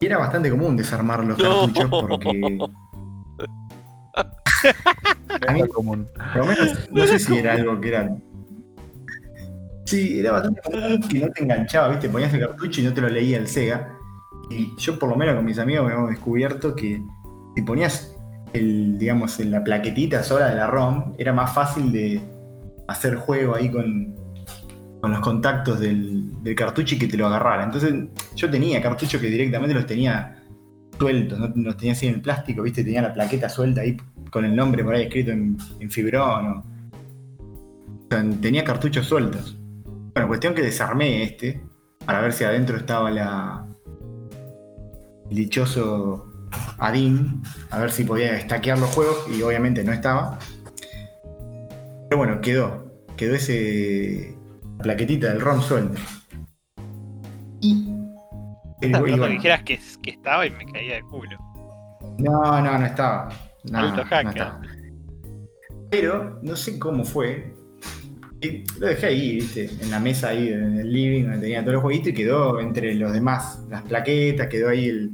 [0.00, 2.58] Y era bastante común desarmar los cartuchos porque.
[5.48, 6.08] Era común.
[6.14, 8.16] por lo menos, no sé si era algo que era.
[9.84, 12.08] Sí, era bastante común que no te enganchaba, ¿viste?
[12.08, 13.98] Ponías el cartucho y no te lo leía el Sega.
[14.50, 17.02] Y yo, por lo menos con mis amigos, hemos descubierto que
[17.54, 18.16] si ponías
[18.52, 22.20] el, digamos, en la plaquetita sola de la ROM, era más fácil de
[22.88, 24.14] hacer juego ahí con,
[25.00, 27.64] con los contactos del, del cartucho y que te lo agarrara.
[27.64, 27.94] Entonces,
[28.34, 30.43] yo tenía cartuchos que directamente los tenía
[30.98, 32.84] sueltos, no los tenía así en el plástico, ¿viste?
[32.84, 33.96] Tenía la plaqueta suelta ahí
[34.30, 36.46] con el nombre por ahí escrito en, en fibrón.
[36.46, 36.64] O,
[38.40, 39.58] tenía cartuchos sueltos.
[40.14, 41.60] Bueno, cuestión que desarmé este
[42.04, 43.66] para ver si adentro estaba la
[45.30, 46.30] el dichoso
[46.78, 50.38] Adin, a ver si podía estaquear los juegos y obviamente no estaba.
[52.08, 52.84] Pero bueno, quedó.
[53.16, 54.36] Quedó ese
[54.78, 56.00] la plaquetita del ROM suelto.
[57.60, 57.93] Y
[59.00, 61.36] Bueno, dijeras que, que estaba y me caía de culo.
[62.18, 63.28] no, no, no estaba.
[63.70, 64.60] No, Alto no estaba.
[65.90, 67.54] Pero no sé cómo fue.
[68.40, 71.74] Y lo dejé ahí, viste, en la mesa ahí, en el living, donde tenía todos
[71.74, 75.12] los jueguitos y quedó entre los demás, las plaquetas, quedó ahí el-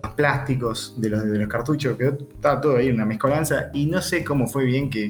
[0.00, 3.70] los plásticos de los, de los cartuchos, quedó, estaba todo ahí, una mezcolanza.
[3.72, 5.08] Y no sé cómo fue bien que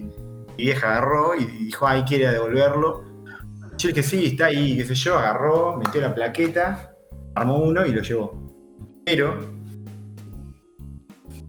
[0.57, 3.05] mi vieja agarró y dijo, ay, quiere devolverlo.
[3.77, 6.93] Yo dije, sí, está ahí, qué sé yo, agarró, metió la plaqueta,
[7.35, 8.35] armó uno y lo llevó.
[9.05, 9.39] Pero,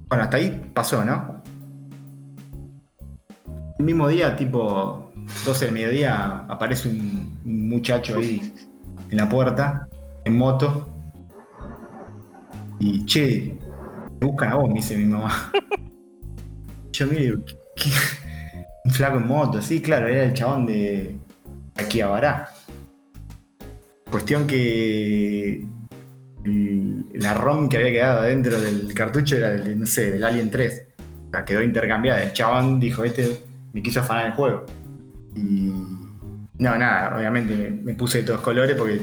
[0.07, 1.41] bueno, hasta ahí pasó, ¿no?
[3.77, 5.11] El mismo día, tipo
[5.45, 8.53] 12 del mediodía, aparece un, muchacho ahí
[9.09, 9.87] en la puerta,
[10.25, 10.87] en moto.
[12.79, 13.57] Y, che,
[14.19, 15.51] me buscan a vos, me dice mi mamá.
[16.91, 17.37] Yo mire,
[17.75, 17.89] ¿qué?
[18.85, 21.17] un flaco en moto, sí, claro, era el chabón de
[21.75, 22.49] aquí a Bará.
[24.11, 25.65] Cuestión que
[27.13, 30.87] la ROM que había quedado dentro del cartucho era del, no sé, del Alien 3.
[31.27, 32.23] O sea, quedó intercambiada.
[32.23, 33.41] El chabón dijo, este
[33.73, 34.65] me quiso afanar el juego.
[35.35, 35.71] Y
[36.57, 38.99] no, nada, obviamente me, puse de todos colores porque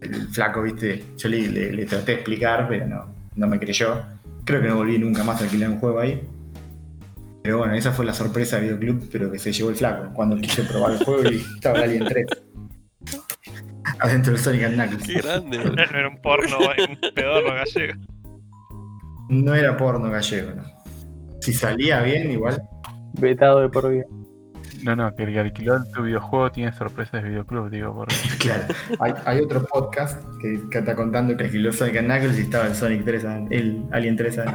[0.00, 4.02] el flaco, viste, yo le, le- traté de explicar, pero no, no me creyó.
[4.44, 6.20] Creo que no volví nunca más a alquilar un juego ahí.
[7.44, 10.36] Pero bueno, esa fue la sorpresa de Videoclub, pero que se llevó el flaco cuando
[10.36, 12.26] quise probar el juego y estaba el Alien 3.
[14.02, 15.06] Adentro del Sonic and Knuckles.
[15.06, 15.58] Qué grande.
[15.64, 17.94] No, no era un porno, un pedorro gallego.
[19.28, 20.64] No era porno gallego, ¿no?
[21.40, 22.62] Si salía bien, igual.
[23.14, 24.04] Vetado de por vida.
[24.82, 28.64] No, no, que el que alquiló tu videojuego tiene sorpresas de videoclub, digo, porque Claro.
[28.98, 32.66] Hay, hay otro podcast que, que está contando que alquiló Sonic and Knuckles y estaba
[32.66, 34.54] el Sonic 3, el Alien 3 ahí.